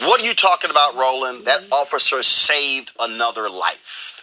[0.00, 1.46] What are you talking about, Roland?
[1.46, 4.13] That officer saved another life.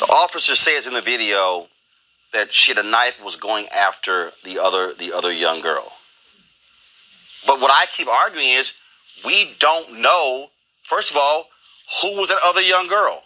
[0.00, 1.68] The officer says in the video
[2.32, 5.92] that she had a knife was going after the other the other young girl.
[7.46, 8.72] But what I keep arguing is
[9.24, 10.50] we don't know,
[10.82, 11.48] first of all,
[12.00, 13.22] who was that other young girl?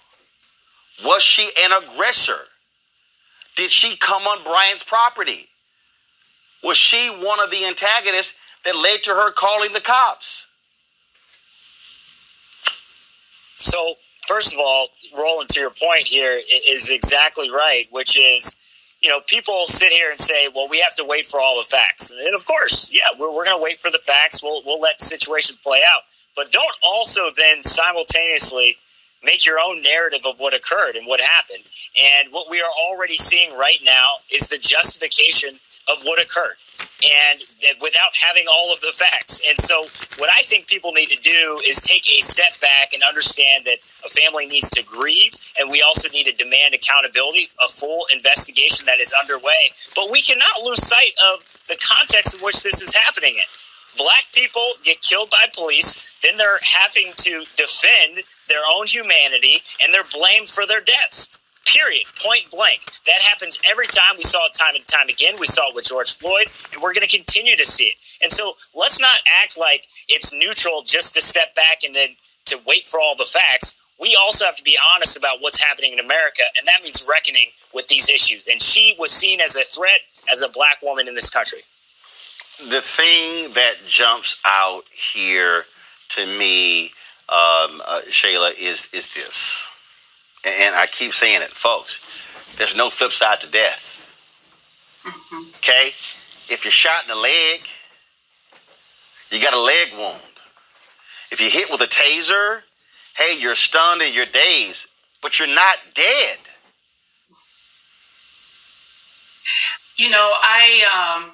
[1.05, 2.39] Was she an aggressor?
[3.57, 5.47] Did she come on Bryant's property?
[6.65, 10.49] Was she one of the antagonists that led to her calling the cops?
[13.59, 13.95] So,
[14.27, 18.57] first of all, Roland, to your point here is exactly right, which is
[19.05, 21.69] you know, people sit here and say, well, we have to wait for all the
[21.69, 22.11] facts.
[22.11, 24.43] And of course, yeah, we're, we're going to wait for the facts.
[24.43, 26.05] We'll, we'll let the situation play out.
[26.35, 28.79] But don't also then simultaneously
[29.25, 31.65] make your own narrative of what occurred and what happened.
[32.01, 35.59] And what we are already seeing right now is the justification
[35.89, 36.57] of what occurred
[37.05, 37.41] and
[37.81, 39.41] without having all of the facts.
[39.47, 39.85] And so,
[40.19, 43.79] what I think people need to do is take a step back and understand that
[44.05, 48.87] a family needs to grieve, and we also need to demand accountability, a full investigation
[48.87, 49.73] that is underway.
[49.95, 53.49] But we cannot lose sight of the context in which this is happening in.
[53.97, 59.93] Black people get killed by police, then they're having to defend their own humanity, and
[59.93, 61.29] they're blamed for their deaths.
[61.67, 62.05] Period.
[62.23, 62.85] Point blank.
[63.07, 64.17] That happens every time.
[64.17, 65.37] We saw it time and time again.
[65.41, 67.95] We saw it with George Floyd, and we're going to continue to see it.
[68.23, 72.11] And so let's not act like it's neutral just to step back and then
[72.47, 73.77] to wait for all the facts.
[74.01, 77.49] We also have to be honest about what's happening in America, and that means reckoning
[77.73, 78.47] with these issues.
[78.47, 81.61] And she was seen as a threat as a black woman in this country.
[82.59, 85.65] The thing that jumps out here
[86.11, 86.93] to me,
[87.29, 89.71] um, uh, Shayla, is is this
[90.45, 92.01] and I keep saying it, folks,
[92.57, 93.91] there's no flip side to death.
[95.59, 95.89] Okay?
[96.49, 97.63] If you're shot in the leg,
[99.31, 100.21] you got a leg wound.
[101.31, 102.63] If you hit with a taser,
[103.17, 104.87] hey, you're stunned and you're dazed,
[105.23, 106.39] but you're not dead.
[109.97, 111.33] You know, I um,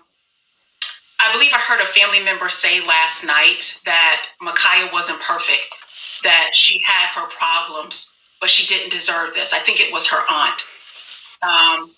[1.23, 5.75] I believe I heard a family member say last night that Ma'Khia wasn't perfect,
[6.23, 9.53] that she had her problems, but she didn't deserve this.
[9.53, 10.63] I think it was her aunt.
[11.43, 11.95] Um,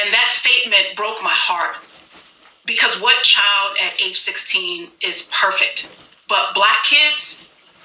[0.00, 1.76] and that statement broke my heart
[2.66, 5.90] because what child at age 16 is perfect?
[6.28, 7.44] But black kids,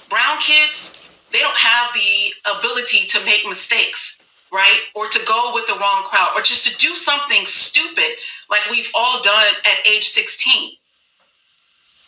[0.10, 0.96] brown kids,
[1.32, 4.19] they don't have the ability to make mistakes,
[4.52, 4.80] right?
[4.96, 8.18] Or to go with the wrong crowd, or just to do something stupid
[8.50, 10.72] like we've all done at age 16.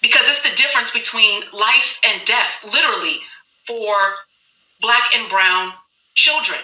[0.02, 3.20] Because it's the difference between life and death, literally,
[3.68, 3.96] for
[4.82, 5.74] black and brown
[6.16, 6.60] children.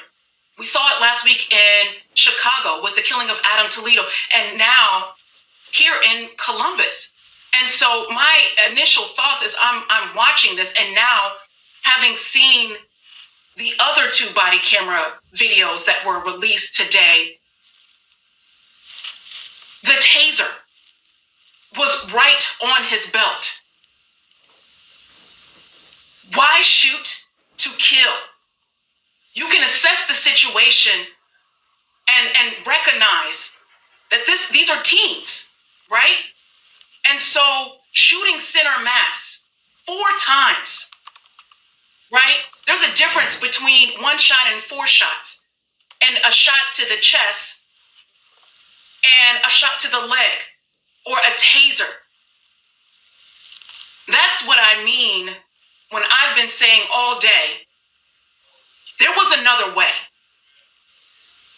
[0.57, 4.03] We saw it last week in Chicago with the killing of Adam Toledo,
[4.35, 5.11] and now
[5.71, 7.13] here in Columbus.
[7.61, 8.39] And so my
[8.71, 11.33] initial thoughts is I'm I'm watching this, and now
[11.83, 12.75] having seen
[13.57, 15.03] the other two body camera
[15.35, 17.37] videos that were released today,
[19.83, 20.49] the taser
[21.77, 23.61] was right on his belt.
[26.35, 27.23] Why shoot
[27.57, 28.13] to kill?
[29.33, 30.93] You can assess the situation
[32.09, 33.55] and, and recognize
[34.11, 35.51] that this these are teens,
[35.91, 36.17] right?
[37.09, 37.41] And so
[37.91, 39.43] shooting center mass
[39.85, 40.89] four times,
[42.11, 42.37] right?
[42.65, 45.45] There's a difference between one shot and four shots,
[46.05, 47.63] and a shot to the chest,
[49.03, 50.39] and a shot to the leg,
[51.05, 51.91] or a taser.
[54.07, 55.29] That's what I mean
[55.91, 57.65] when I've been saying all day,
[58.99, 59.91] there was another way.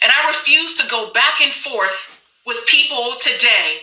[0.01, 3.81] And I refuse to go back and forth with people today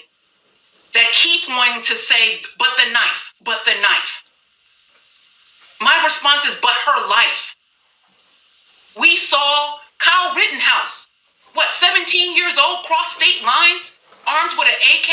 [0.95, 4.25] that keep wanting to say, but the knife, but the knife.
[5.81, 7.57] My response is, but her life.
[8.99, 11.09] We saw Kyle Rittenhouse,
[11.53, 15.11] what, 17 years old, cross state lines, armed with an AK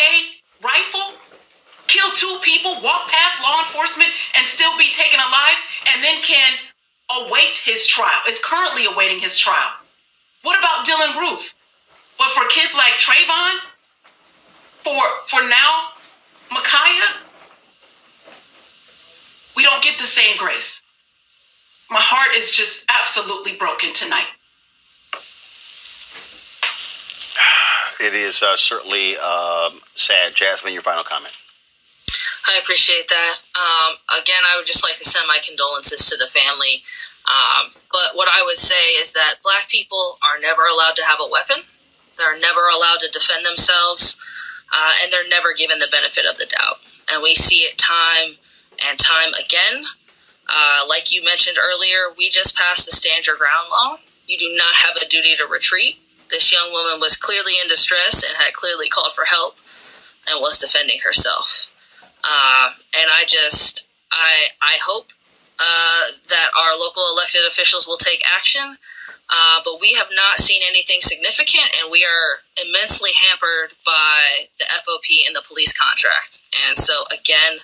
[0.63, 1.13] rifle,
[1.87, 5.57] kill two people, walk past law enforcement, and still be taken alive,
[5.93, 6.53] and then can
[7.11, 8.21] await his trial.
[8.27, 9.71] Is currently awaiting his trial.
[10.43, 11.53] What about Dylann Roof?
[12.17, 13.59] But for kids like Trayvon,
[14.83, 15.89] for for now,
[16.51, 17.17] Ma'Khia,
[19.55, 20.81] we don't get the same grace.
[21.89, 24.27] My heart is just absolutely broken tonight.
[27.99, 30.35] It is uh, certainly um, sad.
[30.35, 31.33] Jasmine, your final comment.
[32.45, 33.37] I appreciate that.
[33.55, 36.83] Um, again, I would just like to send my condolences to the family.
[37.23, 41.19] Um, but what I would say is that black people are never allowed to have
[41.21, 41.63] a weapon.
[42.17, 44.17] They're never allowed to defend themselves,
[44.73, 46.79] uh, and they're never given the benefit of the doubt.
[47.11, 48.35] And we see it time
[48.87, 49.85] and time again.
[50.47, 53.97] Uh, like you mentioned earlier, we just passed the Stand Your Ground law.
[54.27, 55.99] You do not have a duty to retreat.
[56.29, 59.55] This young woman was clearly in distress and had clearly called for help
[60.29, 61.69] and was defending herself.
[62.23, 65.11] Uh, and I just, I, I hope
[65.59, 68.77] uh, that our local elected officials will take action.
[69.29, 74.65] Uh, but we have not seen anything significant, and we are immensely hampered by the
[74.65, 76.41] FOP and the police contract.
[76.67, 77.59] And so, again,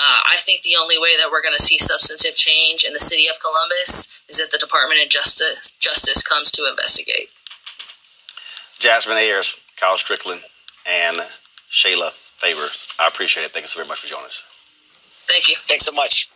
[0.00, 3.00] uh, I think the only way that we're going to see substantive change in the
[3.00, 7.28] city of Columbus is if the Department of Justice Justice comes to investigate.
[8.78, 10.40] Jasmine Ayers, Kyle Strickland,
[10.90, 11.18] and
[11.70, 12.86] Shayla Favors.
[12.98, 13.52] I appreciate it.
[13.52, 14.42] Thank you so very much for joining us.
[15.28, 15.56] Thank you.
[15.68, 16.30] Thanks so much.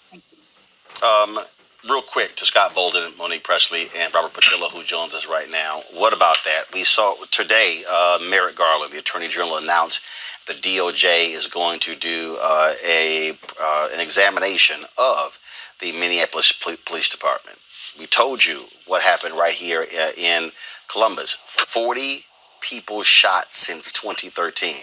[1.02, 1.40] Um,
[1.88, 5.82] real quick to Scott Bolden, Monique Presley, and Robert Patillo, who joins us right now.
[5.92, 6.64] What about that?
[6.72, 10.02] We saw today uh, Merrick Garland, the Attorney General, announced
[10.46, 13.30] the DOJ is going to do uh, a
[13.60, 15.38] uh, an examination of
[15.80, 17.58] the Minneapolis Police Department.
[17.98, 20.52] We told you what happened right here uh, in
[20.88, 21.36] Columbus.
[21.44, 22.26] Forty
[22.60, 24.76] people shot since 2013.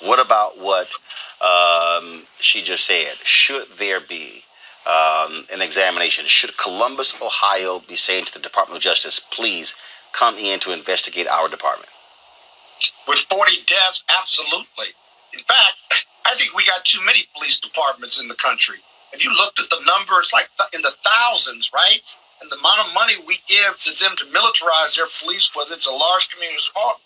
[0.00, 0.94] What about what
[1.40, 3.14] um, she just said?
[3.22, 4.44] Should there be
[4.86, 6.26] um, an examination?
[6.26, 9.74] Should Columbus, Ohio, be saying to the Department of Justice, please
[10.12, 11.88] come in to investigate our department?
[13.08, 14.90] With 40 deaths, absolutely.
[15.32, 18.78] In fact, I think we got too many police departments in the country.
[19.12, 22.02] If you looked at the number, it's like in the thousands, right?
[22.42, 25.86] And the amount of money we give to them to militarize their police, whether it's
[25.86, 27.00] a large community or small,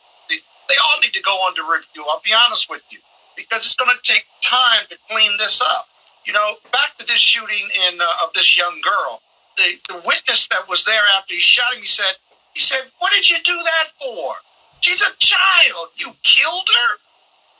[0.70, 2.06] they all need to go under review.
[2.08, 3.00] I'll be honest with you,
[3.36, 5.88] because it's going to take time to clean this up.
[6.24, 9.20] You know, back to this shooting in uh, of this young girl.
[9.56, 12.14] The the witness that was there after he shot him, he said,
[12.54, 14.34] he said, "What did you do that for?
[14.80, 15.88] She's a child.
[15.96, 16.98] You killed her."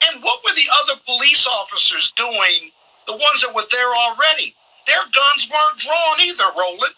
[0.08, 2.72] And what were the other police officers doing?
[3.06, 4.54] The ones that were there already.
[4.86, 6.94] Their guns weren't drawn either, Roland.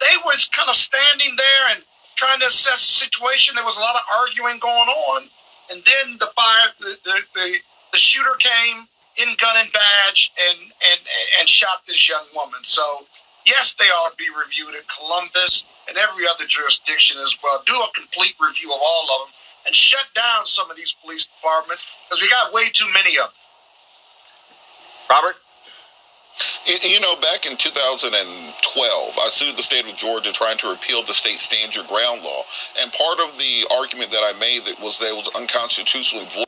[0.00, 1.84] They was kind of standing there and
[2.16, 3.54] trying to assess the situation.
[3.54, 5.28] There was a lot of arguing going on
[5.70, 7.56] and then the fire, the, the, the,
[7.92, 11.00] the shooter came in gun and badge and, and,
[11.40, 12.60] and shot this young woman.
[12.62, 12.82] So,
[13.46, 17.62] yes, they ought to be reviewed in Columbus and every other jurisdiction as well.
[17.66, 19.34] Do a complete review of all of them
[19.66, 23.24] and shut down some of these police departments because we got way too many of
[23.24, 23.32] them.
[25.10, 25.36] Robert?
[26.66, 31.14] You know, back in 2012, I sued the state of Georgia trying to repeal the
[31.14, 32.42] state stand your ground law.
[32.82, 36.46] And part of the argument that I made that was that it was unconstitutionally void